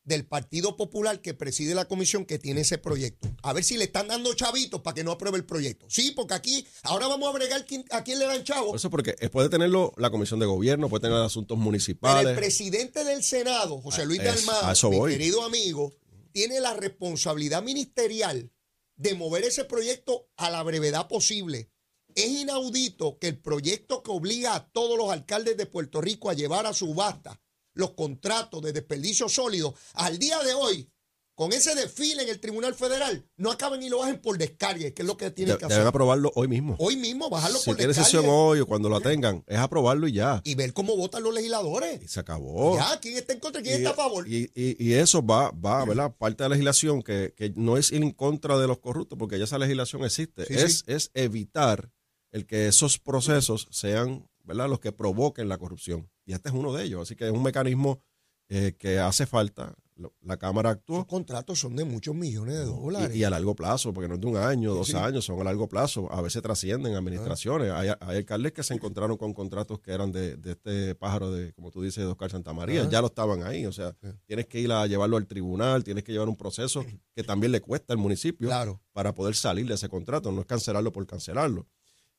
del 0.08 0.24
Partido 0.26 0.76
Popular 0.76 1.20
que 1.20 1.34
preside 1.34 1.74
la 1.74 1.86
comisión 1.86 2.24
que 2.24 2.38
tiene 2.38 2.62
ese 2.62 2.78
proyecto. 2.78 3.28
A 3.42 3.52
ver 3.52 3.62
si 3.62 3.76
le 3.76 3.84
están 3.84 4.08
dando 4.08 4.32
chavitos 4.34 4.80
para 4.80 4.94
que 4.94 5.04
no 5.04 5.12
apruebe 5.12 5.36
el 5.36 5.44
proyecto. 5.44 5.86
Sí, 5.90 6.12
porque 6.12 6.34
aquí, 6.34 6.66
ahora 6.82 7.06
vamos 7.06 7.28
a 7.28 7.32
bregar 7.32 7.64
quién- 7.66 7.84
a 7.90 8.02
quién 8.02 8.18
le 8.18 8.24
dan 8.24 8.42
chavos. 8.42 8.74
eso 8.74 8.88
porque 8.90 9.14
eh, 9.20 9.28
puede 9.28 9.50
tenerlo 9.50 9.92
la 9.96 10.10
comisión 10.10 10.40
de 10.40 10.46
gobierno, 10.46 10.88
puede 10.88 11.02
tener 11.02 11.18
asuntos 11.18 11.56
Pero 11.56 11.64
municipales. 11.64 12.30
el 12.30 12.36
presidente 12.36 13.04
del 13.04 13.22
Senado, 13.22 13.80
José 13.82 14.06
Luis 14.06 14.20
Ah, 14.20 14.70
a 14.70 14.72
eso 14.72 14.90
mi 14.90 14.96
voy. 14.96 15.12
querido 15.12 15.44
amigo, 15.44 15.92
tiene 16.32 16.58
la 16.60 16.72
responsabilidad 16.74 17.62
ministerial 17.62 18.50
de 18.96 19.14
mover 19.14 19.44
ese 19.44 19.64
proyecto 19.64 20.28
a 20.36 20.48
la 20.50 20.62
brevedad 20.62 21.06
posible. 21.06 21.70
Es 22.14 22.28
inaudito 22.30 23.18
que 23.18 23.28
el 23.28 23.38
proyecto 23.38 24.02
que 24.02 24.10
obliga 24.10 24.54
a 24.54 24.68
todos 24.70 24.96
los 24.96 25.10
alcaldes 25.10 25.56
de 25.58 25.66
Puerto 25.66 26.00
Rico 26.00 26.30
a 26.30 26.34
llevar 26.34 26.66
a 26.66 26.72
subasta 26.72 27.40
los 27.78 27.92
contratos 27.92 28.60
de 28.62 28.72
desperdicio 28.72 29.28
sólido, 29.28 29.74
al 29.94 30.18
día 30.18 30.38
de 30.42 30.52
hoy, 30.52 30.90
con 31.36 31.52
ese 31.52 31.76
desfile 31.76 32.24
en 32.24 32.28
el 32.30 32.40
Tribunal 32.40 32.74
Federal, 32.74 33.24
no 33.36 33.52
acaben 33.52 33.80
y 33.80 33.88
lo 33.88 33.98
bajen 34.00 34.20
por 34.20 34.36
descargue, 34.36 34.92
que 34.92 35.02
es 35.02 35.06
lo 35.06 35.16
que 35.16 35.30
tienen 35.30 35.54
De- 35.54 35.58
que 35.58 35.66
deben 35.66 35.76
hacer. 35.78 35.86
aprobarlo 35.86 36.32
hoy 36.34 36.48
mismo. 36.48 36.74
Hoy 36.80 36.96
mismo, 36.96 37.30
bajarlo 37.30 37.58
si 37.60 37.66
por 37.66 37.76
tiene 37.76 37.90
descargue 37.94 38.10
sesión 38.10 38.26
hoy 38.28 38.58
o 38.58 38.66
cuando 38.66 38.88
la 38.88 38.98
tengan, 39.00 39.44
es 39.46 39.56
aprobarlo 39.58 40.08
y 40.08 40.14
ya. 40.14 40.40
y 40.44 40.56
ver 40.56 40.72
cómo 40.72 40.96
votan 40.96 41.22
los 41.22 41.32
legisladores. 41.32 42.02
Y 42.02 42.08
se 42.08 42.18
acabó. 42.18 42.76
Ya, 42.76 42.98
¿quién 42.98 43.16
está 43.16 43.32
en 43.34 43.38
contra 43.38 43.60
y 43.60 43.64
quién 43.64 43.74
y, 43.76 43.78
está 43.78 43.90
a 43.90 43.94
favor? 43.94 44.26
y- 44.28 44.50
y- 44.56 44.84
y 44.84 44.94
eso 44.94 45.24
va, 45.24 45.52
va, 45.52 45.84
¿verdad? 45.84 46.12
Parte 46.18 46.42
de 46.42 46.48
la 46.48 46.54
legislación 46.56 47.02
que, 47.04 47.32
que 47.36 47.52
no 47.54 47.76
es 47.76 47.92
ir 47.92 48.02
en 48.02 48.10
contra 48.10 48.58
de 48.58 48.66
los 48.66 48.80
corruptos, 48.80 49.16
porque 49.16 49.38
ya 49.38 49.44
esa 49.44 49.58
legislación 49.58 50.04
existe. 50.04 50.44
Sí, 50.46 50.54
es, 50.54 50.78
sí. 50.78 50.84
es 50.88 51.12
evitar 51.14 51.92
el 52.32 52.46
que 52.46 52.66
esos 52.66 52.98
procesos 52.98 53.68
sean, 53.70 54.28
¿verdad? 54.42 54.68
Los 54.68 54.80
que 54.80 54.90
provoquen 54.90 55.48
la 55.48 55.56
corrupción. 55.58 56.10
Y 56.28 56.34
este 56.34 56.50
es 56.50 56.54
uno 56.54 56.74
de 56.74 56.84
ellos. 56.84 57.00
Así 57.00 57.16
que 57.16 57.24
es 57.24 57.32
un 57.32 57.42
mecanismo 57.42 58.02
eh, 58.50 58.76
que 58.78 58.98
hace 58.98 59.24
falta. 59.24 59.74
La 60.20 60.36
Cámara 60.36 60.70
actuó. 60.70 60.98
Los 60.98 61.06
contratos 61.06 61.58
son 61.58 61.74
de 61.74 61.84
muchos 61.84 62.14
millones 62.14 62.54
de 62.56 62.66
dólares. 62.66 63.16
Y, 63.16 63.20
y 63.20 63.24
a 63.24 63.30
largo 63.30 63.56
plazo, 63.56 63.92
porque 63.94 64.08
no 64.08 64.14
es 64.16 64.20
de 64.20 64.26
un 64.26 64.36
año, 64.36 64.74
dos 64.74 64.88
sí. 64.88 64.96
años, 64.96 65.24
son 65.24 65.40
a 65.40 65.44
largo 65.44 65.68
plazo. 65.68 66.12
A 66.12 66.20
veces 66.20 66.42
trascienden 66.42 66.94
administraciones. 66.94 67.72
Hay, 67.72 67.88
hay 67.98 68.16
alcaldes 68.18 68.52
que 68.52 68.62
se 68.62 68.74
encontraron 68.74 69.16
con 69.16 69.32
contratos 69.32 69.80
que 69.80 69.90
eran 69.90 70.12
de, 70.12 70.36
de 70.36 70.50
este 70.52 70.94
pájaro 70.94 71.32
de, 71.32 71.54
como 71.54 71.70
tú 71.70 71.82
dices, 71.82 72.04
de 72.04 72.10
Oscar 72.10 72.30
Santamaría. 72.30 72.82
Ajá. 72.82 72.90
Ya 72.90 73.00
lo 73.00 73.06
estaban 73.06 73.42
ahí. 73.42 73.64
O 73.64 73.72
sea, 73.72 73.96
tienes 74.26 74.46
que 74.46 74.60
ir 74.60 74.70
a 74.70 74.86
llevarlo 74.86 75.16
al 75.16 75.26
tribunal, 75.26 75.82
tienes 75.82 76.04
que 76.04 76.12
llevar 76.12 76.28
un 76.28 76.36
proceso 76.36 76.84
que 77.16 77.24
también 77.24 77.52
le 77.52 77.62
cuesta 77.62 77.94
al 77.94 77.98
municipio 77.98 78.48
Claro. 78.48 78.82
para 78.92 79.14
poder 79.14 79.34
salir 79.34 79.66
de 79.66 79.74
ese 79.74 79.88
contrato. 79.88 80.30
No 80.30 80.42
es 80.42 80.46
cancelarlo 80.46 80.92
por 80.92 81.06
cancelarlo. 81.06 81.66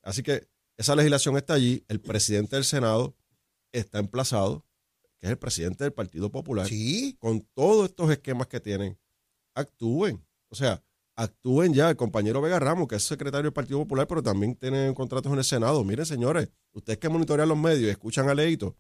Así 0.02 0.24
que 0.24 0.48
esa 0.76 0.96
legislación 0.96 1.38
está 1.38 1.54
allí. 1.54 1.86
El 1.88 2.02
presidente 2.02 2.56
del 2.58 2.66
Senado 2.66 3.16
está 3.72 4.00
emplazado, 4.00 4.66
que 5.20 5.28
es 5.28 5.32
el 5.32 5.38
presidente 5.38 5.84
del 5.84 5.94
Partido 5.94 6.32
Popular 6.32 6.68
Sí. 6.68 7.16
con 7.20 7.42
todos 7.54 7.90
estos 7.90 8.10
esquemas 8.12 8.48
que 8.48 8.60
tienen, 8.60 8.98
actúen. 9.54 10.26
O 10.50 10.56
sea, 10.56 10.82
actúen 11.16 11.74
ya. 11.74 11.90
El 11.90 11.96
compañero 11.98 12.42
Vega 12.42 12.60
Ramos, 12.60 12.88
que 12.88 12.96
es 12.96 13.04
secretario 13.04 13.44
del 13.44 13.54
Partido 13.54 13.80
Popular, 13.80 14.08
pero 14.08 14.24
también 14.24 14.56
tiene 14.56 14.94
contratos 14.94 15.32
en 15.32 15.38
el 15.38 15.44
Senado. 15.44 15.84
Miren, 15.84 16.06
señores, 16.06 16.50
ustedes 16.72 16.98
que 17.00 17.10
monitorean 17.10 17.50
los 17.50 17.58
medios 17.58 17.88
y 17.88 17.90
escuchan 17.90 18.30
a 18.30 18.34
Leito, 18.34 18.76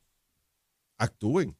actúen. 0.97 1.55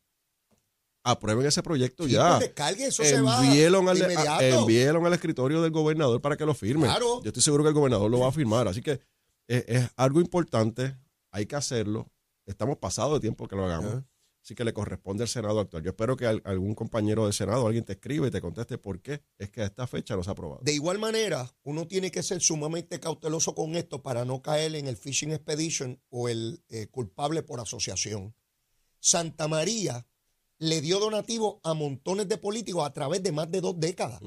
aprueben 1.03 1.45
ese 1.45 1.63
proyecto 1.63 2.03
Sí, 2.05 2.11
ya. 2.11 2.37
pues 2.37 2.39
descargue, 2.49 2.85
eso 2.87 3.03
se 3.03 3.21
va 3.21 3.43
Envíelo 3.43 3.79
al, 3.89 3.97
inmediato. 3.97 4.41
envíelo 4.61 5.03
al 5.05 5.13
escritorio 5.13 5.61
del 5.61 5.71
gobernador 5.71 6.21
para 6.21 6.35
que 6.37 6.45
lo 6.45 6.53
firme. 6.53 6.83
Claro. 6.85 7.21
Yo 7.23 7.29
estoy 7.29 7.41
seguro 7.41 7.63
que 7.63 7.69
el 7.69 7.73
gobernador 7.73 8.11
lo 8.11 8.19
va 8.19 8.27
a 8.27 8.31
firmar. 8.31 8.67
Así 8.67 8.81
que 8.81 8.99
es, 9.47 9.63
es 9.67 9.89
algo 9.95 10.19
importante, 10.19 10.95
hay 11.31 11.45
que 11.45 11.55
hacerlo. 11.55 12.11
Estamos 12.49 12.77
pasados 12.77 13.13
de 13.15 13.19
tiempo 13.21 13.47
que 13.47 13.55
lo 13.55 13.65
hagamos. 13.65 14.03
Así 14.41 14.55
que 14.55 14.63
le 14.63 14.73
corresponde 14.73 15.23
al 15.23 15.27
Senado 15.27 15.59
actuar. 15.59 15.83
Yo 15.83 15.89
espero 15.91 16.15
que 16.15 16.25
al- 16.25 16.41
algún 16.45 16.73
compañero 16.73 17.25
del 17.25 17.33
Senado, 17.33 17.67
alguien 17.67 17.83
te 17.83 17.93
escriba 17.93 18.25
y 18.27 18.31
te 18.31 18.39
conteste 18.41 18.77
por 18.77 19.01
qué 19.01 19.21
es 19.37 19.51
que 19.51 19.61
a 19.61 19.65
esta 19.65 19.85
fecha 19.85 20.15
no 20.15 20.23
se 20.23 20.29
ha 20.29 20.33
aprobado. 20.33 20.61
De 20.63 20.73
igual 20.73 20.97
manera, 20.97 21.53
uno 21.63 21.85
tiene 21.87 22.09
que 22.09 22.23
ser 22.23 22.41
sumamente 22.41 22.99
cauteloso 23.01 23.53
con 23.53 23.75
esto 23.75 24.01
para 24.01 24.23
no 24.25 24.41
caer 24.41 24.75
en 24.75 24.87
el 24.87 24.95
fishing 24.97 25.31
expedition 25.33 26.01
o 26.09 26.29
el 26.29 26.63
eh, 26.69 26.87
culpable 26.87 27.43
por 27.43 27.59
asociación. 27.59 28.33
Santa 28.99 29.47
María 29.47 30.07
le 30.57 30.81
dio 30.81 30.99
donativo 30.99 31.59
a 31.63 31.73
montones 31.73 32.27
de 32.27 32.37
políticos 32.37 32.85
a 32.85 32.93
través 32.93 33.21
de 33.21 33.31
más 33.33 33.51
de 33.51 33.61
dos 33.61 33.79
décadas. 33.79 34.19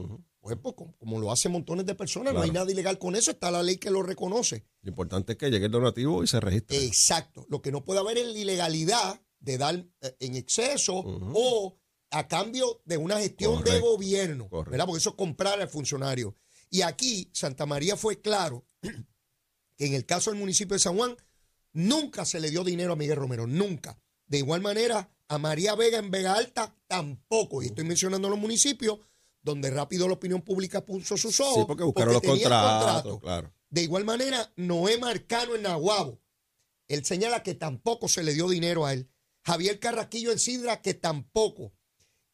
Pues, 0.42 0.58
pues, 0.60 0.74
como, 0.74 0.96
como 0.98 1.20
lo 1.20 1.30
hacen 1.30 1.52
montones 1.52 1.86
de 1.86 1.94
personas, 1.94 2.34
no 2.34 2.42
hay 2.42 2.50
nada 2.50 2.68
ilegal 2.68 2.98
con 2.98 3.14
eso, 3.14 3.30
está 3.30 3.52
la 3.52 3.62
ley 3.62 3.76
que 3.76 3.92
lo 3.92 4.02
reconoce. 4.02 4.66
Lo 4.82 4.90
importante 4.90 5.32
es 5.32 5.38
que 5.38 5.50
llegue 5.50 5.66
el 5.66 5.70
donativo 5.70 6.24
y 6.24 6.26
se 6.26 6.40
registre. 6.40 6.84
Exacto. 6.84 7.46
Lo 7.48 7.62
que 7.62 7.70
no 7.70 7.84
puede 7.84 8.00
haber 8.00 8.18
es 8.18 8.26
la 8.26 8.38
ilegalidad 8.38 9.20
de 9.38 9.56
dar 9.56 9.86
eh, 10.00 10.16
en 10.18 10.34
exceso 10.34 10.96
o 10.96 11.78
a 12.10 12.26
cambio 12.26 12.82
de 12.84 12.96
una 12.96 13.20
gestión 13.20 13.62
de 13.62 13.78
gobierno, 13.78 14.48
Correcto. 14.48 14.72
¿verdad? 14.72 14.86
Porque 14.86 14.98
eso 14.98 15.10
es 15.10 15.16
comprar 15.16 15.60
al 15.60 15.68
funcionario. 15.68 16.34
Y 16.70 16.82
aquí 16.82 17.30
Santa 17.32 17.64
María 17.64 17.96
fue 17.96 18.20
claro 18.20 18.66
que 19.76 19.86
en 19.86 19.94
el 19.94 20.04
caso 20.06 20.30
del 20.30 20.40
municipio 20.40 20.74
de 20.74 20.80
San 20.80 20.96
Juan 20.96 21.16
nunca 21.72 22.24
se 22.24 22.40
le 22.40 22.50
dio 22.50 22.64
dinero 22.64 22.94
a 22.94 22.96
Miguel 22.96 23.16
Romero, 23.16 23.46
nunca. 23.46 23.96
De 24.26 24.38
igual 24.38 24.60
manera, 24.60 25.08
a 25.28 25.38
María 25.38 25.76
Vega 25.76 25.98
en 25.98 26.10
Vega 26.10 26.34
Alta 26.34 26.76
tampoco. 26.88 27.62
Y 27.62 27.66
estoy 27.66 27.84
mencionando 27.84 28.28
los 28.28 28.38
municipios 28.38 28.98
donde 29.42 29.70
rápido 29.70 30.06
la 30.08 30.14
opinión 30.14 30.42
pública 30.42 30.84
puso 30.84 31.16
sus 31.16 31.38
ojos. 31.40 31.54
Sí, 31.60 31.64
porque 31.66 31.84
buscaron 31.84 32.14
los 32.14 32.22
contratos, 32.22 33.02
contrato. 33.02 33.20
claro. 33.20 33.54
De 33.70 33.82
igual 33.82 34.04
manera, 34.04 34.52
Noé 34.56 34.98
Marcano 34.98 35.54
en 35.56 35.62
Nahuabo. 35.62 36.20
Él 36.88 37.04
señala 37.04 37.42
que 37.42 37.54
tampoco 37.54 38.08
se 38.08 38.22
le 38.22 38.34
dio 38.34 38.48
dinero 38.48 38.84
a 38.86 38.92
él. 38.92 39.10
Javier 39.44 39.80
Carraquillo 39.80 40.30
en 40.30 40.38
Sidra, 40.38 40.82
que 40.82 40.94
tampoco. 40.94 41.72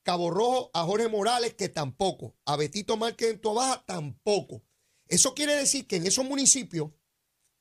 Cabo 0.02 0.30
Rojo 0.30 0.70
a 0.74 0.84
Jorge 0.84 1.08
Morales, 1.08 1.54
que 1.54 1.68
tampoco. 1.68 2.36
A 2.44 2.56
Betito 2.56 2.96
Márquez 2.96 3.30
en 3.30 3.40
Tobaja, 3.40 3.84
tampoco. 3.86 4.62
Eso 5.06 5.34
quiere 5.34 5.54
decir 5.54 5.86
que 5.86 5.96
en 5.96 6.06
esos 6.06 6.24
municipios, 6.24 6.90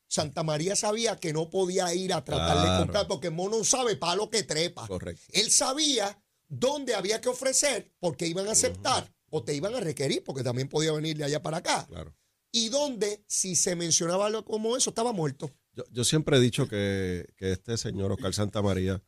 Santa 0.09 0.43
María 0.43 0.75
sabía 0.75 1.17
que 1.17 1.33
no 1.33 1.49
podía 1.49 1.93
ir 1.93 2.13
a 2.13 2.23
tratar 2.23 2.57
de 2.57 2.63
Claro. 2.63 2.79
comprar, 2.83 3.07
porque 3.07 3.29
Mono 3.29 3.63
sabe 3.63 3.95
para 3.97 4.15
lo 4.15 4.29
que 4.29 4.43
trepa. 4.43 4.87
Correcto. 4.87 5.23
Él 5.33 5.51
sabía 5.51 6.21
dónde 6.47 6.95
había 6.95 7.19
que 7.21 7.29
ofrecer, 7.29 7.93
porque 7.99 8.25
iban 8.27 8.47
a 8.47 8.51
aceptar 8.53 9.13
o 9.29 9.43
te 9.43 9.53
iban 9.55 9.75
a 9.75 9.79
requerir, 9.79 10.23
porque 10.23 10.43
también 10.43 10.67
podía 10.69 10.91
venir 10.91 11.17
de 11.17 11.23
allá 11.25 11.41
para 11.41 11.57
acá 11.57 11.85
Claro. 11.87 12.13
y 12.51 12.69
donde 12.69 13.23
si 13.27 13.55
se 13.55 13.75
mencionaba 13.75 14.27
algo 14.27 14.43
como 14.45 14.75
eso 14.77 14.89
estaba 14.91 15.11
muerto. 15.11 15.51
Yo, 15.73 15.83
yo 15.91 16.03
siempre 16.03 16.37
he 16.37 16.39
dicho 16.39 16.67
que, 16.67 17.27
que 17.37 17.51
este 17.51 17.77
señor 17.77 18.11
Oscar 18.11 18.33
Santa 18.33 18.61
María 18.61 19.03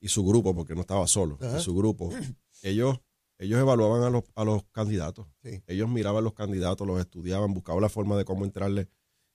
y 0.00 0.08
su 0.08 0.24
grupo, 0.24 0.54
porque 0.54 0.74
no 0.74 0.80
estaba 0.80 1.06
solo, 1.06 1.38
y 1.56 1.60
su 1.60 1.74
grupo, 1.74 2.10
ellos, 2.62 2.98
ellos 3.38 3.60
evaluaban 3.60 4.02
a 4.02 4.10
los, 4.10 4.24
a 4.34 4.44
los 4.44 4.64
candidatos. 4.72 5.26
Sí. 5.42 5.62
Ellos 5.66 5.88
miraban 5.88 6.24
los 6.24 6.32
candidatos, 6.34 6.86
los 6.86 7.00
estudiaban, 7.00 7.52
buscaban 7.54 7.82
la 7.82 7.88
forma 7.88 8.16
de 8.16 8.24
cómo 8.24 8.44
entrarle 8.44 8.88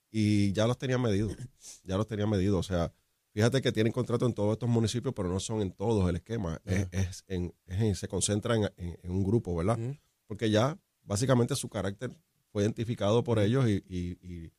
y 0.09 0.51
ya 0.53 0.65
los 0.67 0.77
tenían 0.77 1.01
medidos. 1.01 1.35
Ya 1.83 1.97
los 1.97 2.07
tenían 2.07 2.29
medidos. 2.29 2.59
O 2.59 2.63
sea, 2.63 2.93
fíjate 3.37 3.61
que 3.61 3.71
tienen 3.71 3.93
contrato 3.93 4.25
en 4.25 4.33
todos 4.33 4.53
estos 4.53 4.67
municipios, 4.67 5.13
pero 5.13 5.29
no 5.29 5.39
son 5.39 5.61
en 5.61 5.71
todos 5.71 6.09
el 6.09 6.15
esquema. 6.15 6.59
Es, 6.91 7.23
en, 7.27 7.53
es 7.67 7.81
en- 7.81 7.95
se 7.95 8.07
concentra 8.07 8.55
en, 8.55 8.71
un 9.11 9.23
grupo, 9.23 9.55
¿verdad? 9.55 9.77
Porque 10.25 10.49
ya 10.49 10.75
básicamente 11.03 11.55
su 11.55 11.69
carácter 11.69 12.09
fue 12.51 12.63
identificado 12.63 13.23
por 13.23 13.37
ellos 13.37 13.67
y, 13.69 13.75
y- 13.87 14.17
y- 14.27 14.51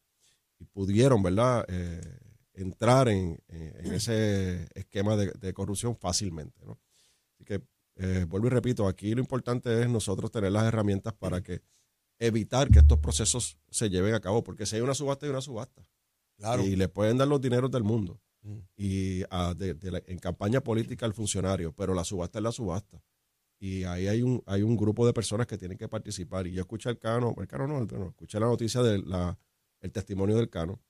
y 0.60 0.64
pudieron, 0.66 1.24
¿verdad? 1.24 1.64
Eh, 1.68 2.00
entrar 2.54 3.08
en, 3.08 3.40
ese 3.82 4.68
esquema 4.76 5.16
de, 5.16 5.32
de 5.32 5.52
corrupción 5.52 5.96
fácilmente, 5.96 6.64
¿no? 6.64 6.78
Así 7.34 7.44
que, 7.44 7.60
eh, 7.96 8.26
vuelvo 8.28 8.46
y 8.46 8.50
repito, 8.50 8.86
aquí 8.86 9.12
lo 9.12 9.20
importante 9.20 9.82
es 9.82 9.88
nosotros 9.88 10.30
tener 10.30 10.52
las 10.52 10.62
herramientas 10.64 11.14
para 11.14 11.40
que 11.42 11.62
evitar 12.20 12.70
que 12.70 12.78
estos 12.78 12.98
procesos 13.00 13.58
se 13.70 13.90
lleven 13.90 14.14
a 14.14 14.20
cabo, 14.20 14.44
porque 14.44 14.66
si 14.66 14.76
hay 14.76 14.82
una 14.82 14.94
subasta, 14.94 15.26
hay 15.26 15.30
una 15.30 15.40
subasta. 15.40 15.84
Claro. 16.36 16.62
Y 16.62 16.76
le 16.76 16.88
pueden 16.88 17.18
dar 17.18 17.26
los 17.26 17.40
dineros 17.40 17.70
del 17.72 17.82
mundo. 17.82 18.20
Mm. 18.42 18.58
Y 18.76 19.22
ah, 19.30 19.54
de- 19.56 19.74
de 19.74 19.90
la- 19.90 20.02
en 20.06 20.18
campaña 20.18 20.60
política 20.60 21.06
al 21.06 21.14
funcionario, 21.14 21.72
pero 21.72 21.94
la 21.94 22.04
subasta 22.04 22.38
es 22.38 22.42
la 22.42 22.52
subasta. 22.52 23.02
Y 23.60 23.82
ahí 23.84 24.06
hay 24.06 24.22
un, 24.22 24.42
hay 24.46 24.62
un 24.62 24.76
grupo 24.76 25.04
de 25.06 25.12
personas 25.12 25.46
que 25.46 25.58
tienen 25.58 25.76
que 25.76 25.88
participar. 25.88 26.46
Y 26.46 26.52
yo 26.52 26.60
escuché 26.60 26.88
al 26.88 26.98
Cano, 26.98 27.34
el 27.38 27.48
Cano 27.48 27.66
no, 27.66 27.80
no, 27.84 28.08
escuché 28.10 28.38
la 28.38 28.46
noticia 28.46 28.82
del 28.82 29.04
el 29.80 29.92
testimonio 29.92 30.36
del 30.36 30.50
Cano, 30.50 30.80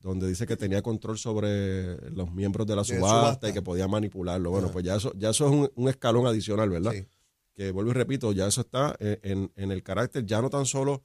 donde 0.00 0.26
dice 0.26 0.46
que 0.46 0.56
tenía 0.56 0.80
control 0.80 1.18
sobre 1.18 2.10
los 2.10 2.32
miembros 2.32 2.66
de 2.66 2.76
la 2.76 2.82
De 2.82 2.88
subasta, 2.96 3.20
subasta. 3.20 3.48
y 3.50 3.52
que 3.52 3.60
podía 3.62 3.86
manipularlo. 3.88 4.50
Bueno, 4.50 4.70
pues 4.70 4.84
ya 4.86 4.96
eso, 4.96 5.12
ya 5.16 5.30
eso 5.30 5.46
es 5.46 5.52
un, 5.52 5.70
un 5.74 5.88
escalón 5.90 6.26
adicional, 6.26 6.70
¿verdad? 6.70 6.92
Sí. 6.92 7.06
Que 7.54 7.70
vuelvo 7.72 7.90
y 7.90 7.94
repito, 7.94 8.32
ya 8.32 8.46
eso 8.46 8.62
está 8.62 8.96
en, 9.00 9.18
en- 9.22 9.52
en 9.56 9.70
el 9.72 9.82
carácter 9.82 10.24
ya 10.24 10.40
no 10.40 10.48
tan 10.48 10.64
solo 10.64 11.02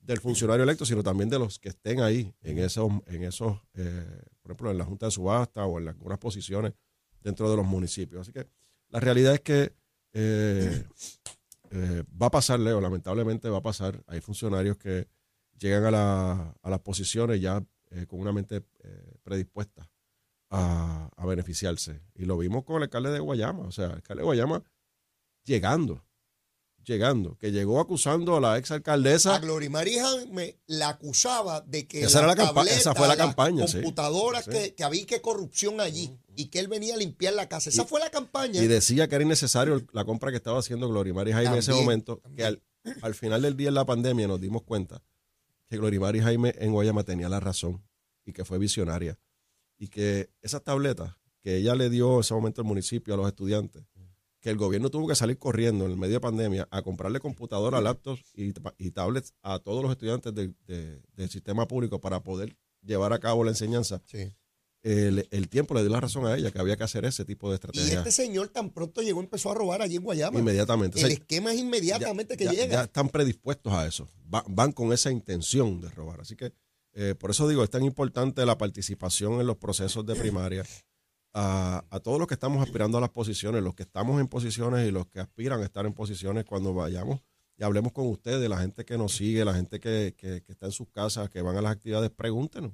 del 0.00 0.18
funcionario 0.20 0.64
electo, 0.64 0.84
sino 0.84 1.02
también 1.02 1.28
de 1.30 1.38
los 1.38 1.58
que 1.58 1.68
estén 1.68 2.00
ahí 2.00 2.34
en 2.42 2.58
esos, 2.58 2.90
en 3.06 3.22
esos 3.24 3.60
eh, 3.74 4.22
por 4.42 4.50
ejemplo, 4.52 4.70
en 4.70 4.78
la 4.78 4.84
Junta 4.84 5.06
de 5.06 5.12
Subasta 5.12 5.64
o 5.66 5.78
en 5.78 5.88
algunas 5.88 6.18
posiciones 6.18 6.72
dentro 7.20 7.50
de 7.50 7.56
los 7.56 7.66
municipios. 7.66 8.22
Así 8.22 8.32
que 8.32 8.46
la 8.88 8.98
realidad 9.00 9.34
es 9.34 9.40
que 9.40 9.72
eh, 10.12 10.84
eh, 11.70 12.02
va 12.20 12.26
a 12.26 12.30
pasar, 12.30 12.58
Leo, 12.58 12.80
lamentablemente 12.80 13.48
va 13.48 13.58
a 13.58 13.62
pasar. 13.62 14.02
Hay 14.06 14.20
funcionarios 14.20 14.76
que 14.78 15.06
llegan 15.58 15.84
a, 15.84 15.90
la- 15.90 16.54
a 16.62 16.70
las 16.70 16.80
posiciones 16.80 17.40
ya 17.40 17.62
con 18.08 18.20
una 18.20 18.32
mente 18.32 18.62
predispuesta 19.22 19.90
a, 20.48 21.10
a 21.16 21.26
beneficiarse. 21.26 22.00
Y 22.14 22.24
lo 22.24 22.38
vimos 22.38 22.64
con 22.64 22.76
el 22.76 22.84
alcalde 22.84 23.10
de 23.10 23.18
Guayama. 23.20 23.64
O 23.64 23.72
sea, 23.72 23.86
el 23.86 23.92
alcalde 23.92 24.20
de 24.22 24.24
Guayama 24.26 24.62
llegando, 25.44 26.04
llegando, 26.84 27.36
que 27.38 27.52
llegó 27.52 27.80
acusando 27.80 28.36
a 28.36 28.40
la 28.40 28.58
ex 28.58 28.70
A. 28.72 29.38
Glorimari 29.38 29.96
me 30.30 30.58
la 30.66 30.90
acusaba 30.90 31.60
de 31.60 31.86
que 31.86 32.02
Esa 32.02 32.26
la 32.26 32.34
campa- 32.34 32.64
esa 32.66 32.94
fue 32.94 33.06
la 33.08 33.16
campaña, 33.16 33.66
sí. 33.66 33.74
computadoras 33.82 34.44
Sí. 34.44 34.50
Que, 34.50 34.74
que 34.74 34.84
había 34.84 35.06
que 35.06 35.20
corrupción 35.20 35.80
allí 35.80 36.10
y 36.36 36.46
que 36.46 36.58
él 36.58 36.68
venía 36.68 36.94
a 36.94 36.96
limpiar 36.98 37.34
la 37.34 37.48
casa. 37.48 37.70
Esa 37.70 37.82
Y- 37.82 37.86
fue 37.86 38.00
la 38.00 38.10
campaña. 38.10 38.62
Y 38.62 38.66
decía 38.66 39.08
que 39.08 39.14
era 39.16 39.24
innecesario 39.24 39.84
la 39.92 40.04
compra 40.04 40.30
que 40.30 40.36
estaba 40.38 40.58
haciendo 40.58 40.88
Glorimar 40.88 41.30
Jaime 41.30 41.52
en 41.52 41.58
ese 41.58 41.68
También, 41.72 41.84
momento, 41.84 42.22
que 42.36 42.44
al, 42.44 42.62
al 43.02 43.14
final 43.14 43.42
del 43.42 43.56
día 43.56 43.68
en 43.68 43.74
la 43.74 43.84
pandemia 43.86 44.26
nos 44.26 44.40
dimos 44.40 44.62
cuenta 44.62 45.02
que 45.68 45.76
Glorimar 45.76 46.18
Jaime 46.18 46.54
en 46.58 46.72
Guayama 46.72 47.04
tenía 47.04 47.28
la 47.28 47.40
razón 47.40 47.82
y 48.24 48.32
que 48.32 48.44
fue 48.44 48.58
visionaria. 48.58 49.18
Y 49.78 49.88
que 49.88 50.30
esas 50.42 50.62
tabletas 50.62 51.14
que 51.42 51.56
ella 51.56 51.74
le 51.74 51.88
dio 51.88 52.14
en 52.16 52.20
ese 52.20 52.34
momento 52.34 52.60
al 52.60 52.66
municipio, 52.66 53.14
a 53.14 53.16
los 53.16 53.26
estudiantes, 53.26 53.84
que 54.40 54.50
el 54.50 54.56
gobierno 54.56 54.90
tuvo 54.90 55.06
que 55.06 55.14
salir 55.14 55.38
corriendo 55.38 55.84
en 55.84 55.90
el 55.92 55.96
medio 55.96 56.14
de 56.14 56.20
pandemia 56.20 56.66
a 56.70 56.82
comprarle 56.82 57.20
computadoras, 57.20 57.82
laptops 57.82 58.22
y, 58.34 58.52
y 58.78 58.90
tablets 58.90 59.34
a 59.42 59.58
todos 59.58 59.82
los 59.82 59.90
estudiantes 59.92 60.34
del- 60.34 60.56
de- 60.66 61.00
del 61.14 61.28
sistema 61.30 61.68
público 61.68 62.00
para 62.00 62.22
poder 62.22 62.56
llevar 62.82 63.12
a 63.12 63.18
cabo 63.18 63.44
la 63.44 63.50
enseñanza. 63.50 64.02
Sí. 64.06 64.32
El, 64.82 65.28
el 65.30 65.48
tiempo 65.50 65.74
le 65.74 65.82
dio 65.82 65.90
la 65.90 66.00
razón 66.00 66.24
a 66.26 66.34
ella 66.36 66.50
que 66.50 66.58
había 66.58 66.74
que 66.74 66.84
hacer 66.84 67.04
ese 67.04 67.26
tipo 67.26 67.48
de 67.50 67.52
Y 67.52 67.56
estrategia 67.56 67.98
este 67.98 68.10
señor 68.12 68.48
tan 68.48 68.70
pronto 68.70 69.02
llegó, 69.02 69.20
empezó 69.20 69.50
a 69.50 69.54
robar 69.54 69.82
allí 69.82 69.96
en 69.96 70.02
Guayama. 70.02 70.38
inmediatamente. 70.38 70.96
O 70.98 71.00
El 71.02 71.08
sea, 71.08 71.18
esquema 71.18 71.52
es 71.52 71.58
inmediatamente 71.60 72.34
que 72.38 72.44
ya, 72.46 72.52
llega. 72.52 72.66
ya 72.72 72.82
están 72.84 73.10
predispuestos 73.10 73.70
a 73.74 73.86
eso. 73.86 74.08
Va- 74.34 74.44
van 74.48 74.72
con 74.72 74.94
esa 74.94 75.10
intención 75.10 75.82
de 75.82 75.90
robar. 75.90 76.22
Así 76.22 76.34
que 76.34 76.54
eh, 76.94 77.14
por 77.14 77.30
eso 77.30 77.46
digo, 77.46 77.62
es 77.62 77.68
tan 77.68 77.84
importante 77.84 78.44
la 78.46 78.56
participación 78.56 79.34
en 79.40 79.46
los 79.46 79.58
procesos 79.58 80.06
de 80.06 80.14
primaria. 80.16 80.64
A, 81.32 81.84
a 81.90 82.00
todos 82.00 82.18
los 82.18 82.26
que 82.26 82.34
estamos 82.34 82.60
aspirando 82.62 82.98
a 82.98 83.00
las 83.00 83.10
posiciones, 83.10 83.62
los 83.62 83.74
que 83.74 83.84
estamos 83.84 84.20
en 84.20 84.26
posiciones 84.26 84.88
y 84.88 84.90
los 84.90 85.06
que 85.06 85.20
aspiran 85.20 85.60
a 85.60 85.64
estar 85.64 85.86
en 85.86 85.92
posiciones 85.92 86.44
cuando 86.44 86.74
vayamos 86.74 87.20
y 87.56 87.62
hablemos 87.62 87.92
con 87.92 88.08
ustedes, 88.08 88.48
la 88.48 88.58
gente 88.58 88.84
que 88.84 88.98
nos 88.98 89.14
sigue, 89.14 89.44
la 89.44 89.54
gente 89.54 89.78
que, 89.78 90.14
que- 90.16 90.42
está 90.48 90.66
en 90.66 90.72
sus 90.72 90.88
casas, 90.88 91.28
que 91.30 91.40
van 91.42 91.56
a 91.56 91.62
las 91.62 91.72
actividades, 91.72 92.10
pregúntenos. 92.10 92.72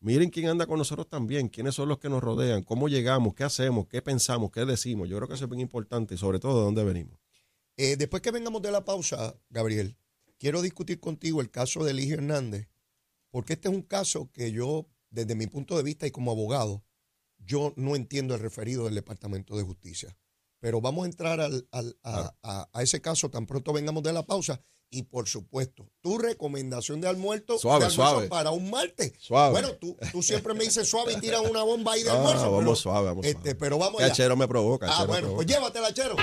Miren 0.00 0.30
quién 0.30 0.48
anda 0.48 0.66
con 0.66 0.78
nosotros 0.78 1.08
también, 1.08 1.48
quiénes 1.48 1.74
son 1.74 1.88
los 1.88 1.98
que 1.98 2.08
nos 2.08 2.22
rodean, 2.22 2.62
cómo 2.62 2.88
llegamos, 2.88 3.34
qué 3.34 3.44
hacemos, 3.44 3.86
qué 3.88 4.02
pensamos, 4.02 4.50
qué 4.50 4.64
decimos. 4.64 5.08
Yo 5.08 5.16
creo 5.16 5.28
que 5.28 5.34
eso 5.34 5.44
es 5.44 5.50
bien 5.50 5.60
importante 5.60 6.14
y 6.14 6.18
sobre 6.18 6.38
todo 6.38 6.58
de 6.58 6.64
dónde 6.66 6.84
venimos. 6.84 7.18
Eh, 7.76 7.96
después 7.96 8.20
que 8.22 8.30
vengamos 8.30 8.60
de 8.62 8.70
la 8.72 8.84
pausa, 8.84 9.34
Gabriel, 9.48 9.96
quiero 10.38 10.60
discutir 10.62 11.00
contigo 11.00 11.40
el 11.40 11.50
caso 11.50 11.82
de 11.84 11.92
Eligio 11.92 12.14
Hernández, 12.14 12.68
porque 13.30 13.54
este 13.54 13.68
es 13.68 13.74
un 13.74 13.82
caso 13.82 14.30
que 14.32 14.52
yo, 14.52 14.86
desde 15.10 15.34
mi 15.34 15.46
punto 15.46 15.76
de 15.76 15.82
vista 15.82 16.06
y 16.06 16.10
como 16.10 16.30
abogado, 16.30 16.84
yo 17.38 17.72
no 17.76 17.96
entiendo 17.96 18.34
el 18.34 18.40
referido 18.40 18.84
del 18.84 18.94
Departamento 18.94 19.56
de 19.56 19.62
Justicia. 19.64 20.16
Pero 20.60 20.80
vamos 20.80 21.04
a 21.04 21.06
entrar 21.06 21.40
al- 21.40 21.68
al- 21.70 21.96
a, 22.02 22.34
a- 22.42 22.68
a 22.72 22.82
ese 22.82 23.00
caso 23.00 23.30
tan 23.30 23.46
pronto 23.46 23.72
vengamos 23.72 24.02
de 24.02 24.12
la 24.12 24.24
pausa. 24.26 24.60
Y 24.90 25.02
por 25.02 25.28
supuesto, 25.28 25.86
tu 26.00 26.16
recomendación 26.16 27.00
de 27.02 27.08
almuerzo, 27.08 27.58
Suave, 27.58 27.80
de 27.84 27.90
almuerzo 27.90 28.12
suave. 28.12 28.28
para 28.28 28.50
un 28.52 28.70
martes. 28.70 29.12
Suave. 29.20 29.52
Bueno, 29.52 29.72
tú, 29.74 29.96
tú 30.12 30.22
siempre 30.22 30.54
me 30.54 30.64
dices 30.64 30.88
suave 30.88 31.12
y 31.12 31.20
tiras 31.20 31.42
una 31.42 31.62
bomba 31.62 31.92
ahí 31.92 32.02
de 32.02 32.08
Ah, 32.10 32.14
almuerzo. 32.14 32.44
vamos 32.44 32.58
pero, 32.60 32.74
suave, 32.76 33.06
vamos 33.08 33.26
este, 33.26 33.40
suave. 33.42 33.54
Pero 33.56 33.78
vamos 33.78 34.00
allá. 34.00 34.08
Cachero 34.08 34.34
me 34.36 34.48
provoca. 34.48 34.86
Ah, 34.88 34.92
Chero 34.92 35.00
me 35.02 35.06
bueno, 35.08 35.20
provoca. 35.26 35.36
pues 35.36 35.46
llévatela, 35.46 35.92
Chero. 35.94 36.16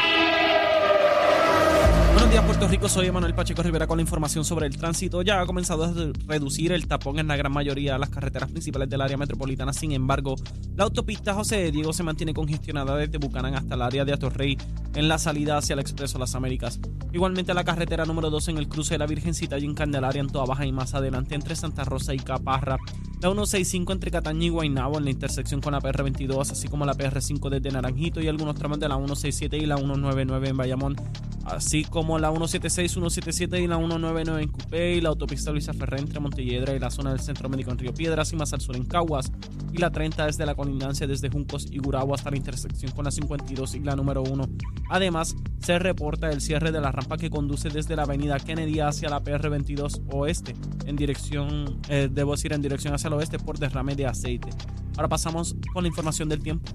Buenos 2.15 2.31
días, 2.31 2.45
Puerto 2.45 2.67
Rico. 2.69 2.87
Soy 2.87 3.07
Emanuel 3.07 3.35
Pacheco 3.35 3.61
Rivera 3.61 3.87
con 3.87 3.97
la 3.97 4.01
información 4.01 4.45
sobre 4.45 4.67
el 4.67 4.77
tránsito. 4.77 5.21
Ya 5.21 5.41
ha 5.41 5.45
comenzado 5.45 5.83
a 5.83 5.91
re- 5.91 6.13
reducir 6.25 6.71
el 6.71 6.87
tapón 6.87 7.19
en 7.19 7.27
la 7.27 7.35
gran 7.35 7.51
mayoría 7.51 7.93
de 7.93 7.99
las 7.99 8.09
carreteras 8.09 8.49
principales 8.49 8.89
del 8.89 9.01
área 9.01 9.17
metropolitana. 9.17 9.73
Sin 9.73 9.91
embargo, 9.91 10.35
la 10.75 10.85
autopista 10.85 11.33
José 11.33 11.71
Diego 11.71 11.91
se 11.91 12.03
mantiene 12.03 12.33
congestionada 12.33 12.95
desde 12.95 13.17
Bucanán 13.17 13.55
hasta 13.55 13.75
el 13.75 13.81
área 13.81 14.05
de 14.05 14.13
Atorrey 14.13 14.57
en 14.95 15.09
la 15.09 15.17
salida 15.19 15.57
hacia 15.57 15.73
el 15.73 15.79
Expreso 15.79 16.17
Las 16.17 16.35
Américas. 16.35 16.79
Igualmente 17.11 17.53
la 17.53 17.65
carretera 17.65 18.05
número 18.05 18.29
2 18.29 18.47
en 18.47 18.57
el 18.59 18.69
cruce 18.69 18.93
de 18.93 18.99
la 18.99 19.07
Virgencita 19.07 19.59
y 19.59 19.65
en 19.65 19.75
Candelaria 19.75 20.21
en 20.21 20.29
Toa 20.29 20.45
Baja 20.45 20.65
y 20.65 20.71
más 20.71 20.93
adelante 20.93 21.35
entre 21.35 21.55
Santa 21.57 21.83
Rosa 21.83 22.13
y 22.13 22.19
Caparra. 22.19 22.77
La 23.21 23.29
165 23.29 23.93
entre 23.93 24.11
Cataña 24.11 24.45
y 24.45 24.49
Guaynabo 24.49 24.97
en 24.97 25.05
la 25.05 25.11
intersección 25.11 25.61
con 25.61 25.73
la 25.73 25.79
PR22, 25.79 26.51
así 26.51 26.67
como 26.67 26.85
la 26.85 26.93
PR5 26.93 27.49
desde 27.49 27.71
Naranjito 27.71 28.21
y 28.21 28.27
algunos 28.27 28.55
tramos 28.55 28.79
de 28.79 28.89
la 28.89 28.95
167 28.95 29.57
y 29.57 29.65
la 29.65 29.77
199 29.77 30.49
en 30.49 30.57
Bayamón 30.57 30.95
así 31.45 31.83
como 31.83 32.17
la 32.17 32.29
176, 32.29 32.91
177 32.91 33.61
y 33.61 33.67
la 33.67 33.77
199 33.77 34.43
en 34.43 34.49
Cupé 34.49 34.95
y 34.95 35.01
la 35.01 35.09
autopista 35.09 35.51
Luisa 35.51 35.73
Ferré 35.73 35.99
entre 35.99 36.19
Montelledra 36.19 36.73
y 36.73 36.79
la 36.79 36.89
zona 36.89 37.11
del 37.11 37.19
Centro 37.19 37.49
Médico 37.49 37.71
en 37.71 37.77
Río 37.77 37.93
Piedras 37.93 38.33
y 38.33 38.35
más 38.35 38.51
al 38.53 38.61
sur 38.61 38.75
en 38.75 38.85
Caguas 38.85 39.31
y 39.71 39.77
la 39.77 39.91
30 39.91 40.25
desde 40.25 40.45
la 40.45 40.55
colindancia 40.55 41.05
desde 41.05 41.29
Juncos 41.29 41.67
y 41.71 41.77
Gurabo 41.77 42.15
hasta 42.15 42.31
la 42.31 42.37
intersección 42.37 42.91
con 42.93 43.05
la 43.05 43.11
52 43.11 43.75
y 43.75 43.79
la 43.81 43.95
número 43.95 44.23
1. 44.23 44.43
Además, 44.89 45.35
se 45.59 45.77
reporta 45.77 46.31
el 46.31 46.41
cierre 46.41 46.71
de 46.71 46.81
la 46.81 46.91
rampa 46.91 47.17
que 47.17 47.29
conduce 47.29 47.69
desde 47.69 47.95
la 47.95 48.03
avenida 48.03 48.39
Kennedy 48.39 48.79
hacia 48.79 49.09
la 49.09 49.23
PR22 49.23 50.01
oeste 50.11 50.55
en 50.85 50.95
dirección, 50.95 51.79
eh, 51.89 52.09
debo 52.11 52.31
decir 52.31 52.53
en 52.53 52.61
dirección 52.61 52.93
hacia 53.05 53.07
el 53.07 53.13
oeste 53.13 53.39
por 53.39 53.59
derrame 53.59 53.95
de 53.95 54.07
aceite. 54.07 54.49
Ahora 54.95 55.07
pasamos 55.07 55.55
con 55.73 55.83
la 55.83 55.89
información 55.89 56.27
del 56.29 56.41
tiempo. 56.41 56.71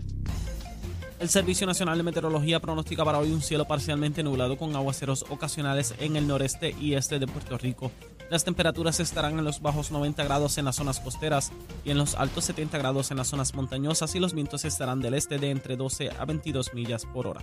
El 1.18 1.28
Servicio 1.28 1.66
Nacional 1.66 1.98
de 1.98 2.04
Meteorología 2.04 2.60
pronostica 2.60 3.04
para 3.04 3.18
hoy 3.18 3.30
un 3.30 3.42
cielo 3.42 3.66
parcialmente 3.66 4.22
nublado 4.22 4.56
con 4.56 4.74
aguaceros 4.74 5.26
ocasionales 5.28 5.94
en 5.98 6.16
el 6.16 6.26
noreste 6.26 6.74
y 6.80 6.94
este 6.94 7.18
de 7.18 7.26
Puerto 7.26 7.58
Rico. 7.58 7.90
Las 8.30 8.44
temperaturas 8.44 9.00
estarán 9.00 9.38
en 9.38 9.44
los 9.44 9.60
bajos 9.60 9.90
90 9.90 10.24
grados 10.24 10.56
en 10.56 10.64
las 10.64 10.76
zonas 10.76 11.00
costeras 11.00 11.52
y 11.84 11.90
en 11.90 11.98
los 11.98 12.14
altos 12.14 12.44
70 12.44 12.78
grados 12.78 13.10
en 13.10 13.18
las 13.18 13.28
zonas 13.28 13.54
montañosas 13.54 14.14
y 14.14 14.20
los 14.20 14.32
vientos 14.32 14.64
estarán 14.64 15.00
del 15.00 15.14
este 15.14 15.38
de 15.38 15.50
entre 15.50 15.76
12 15.76 16.10
a 16.10 16.24
22 16.24 16.72
millas 16.72 17.04
por 17.04 17.26
hora. 17.26 17.42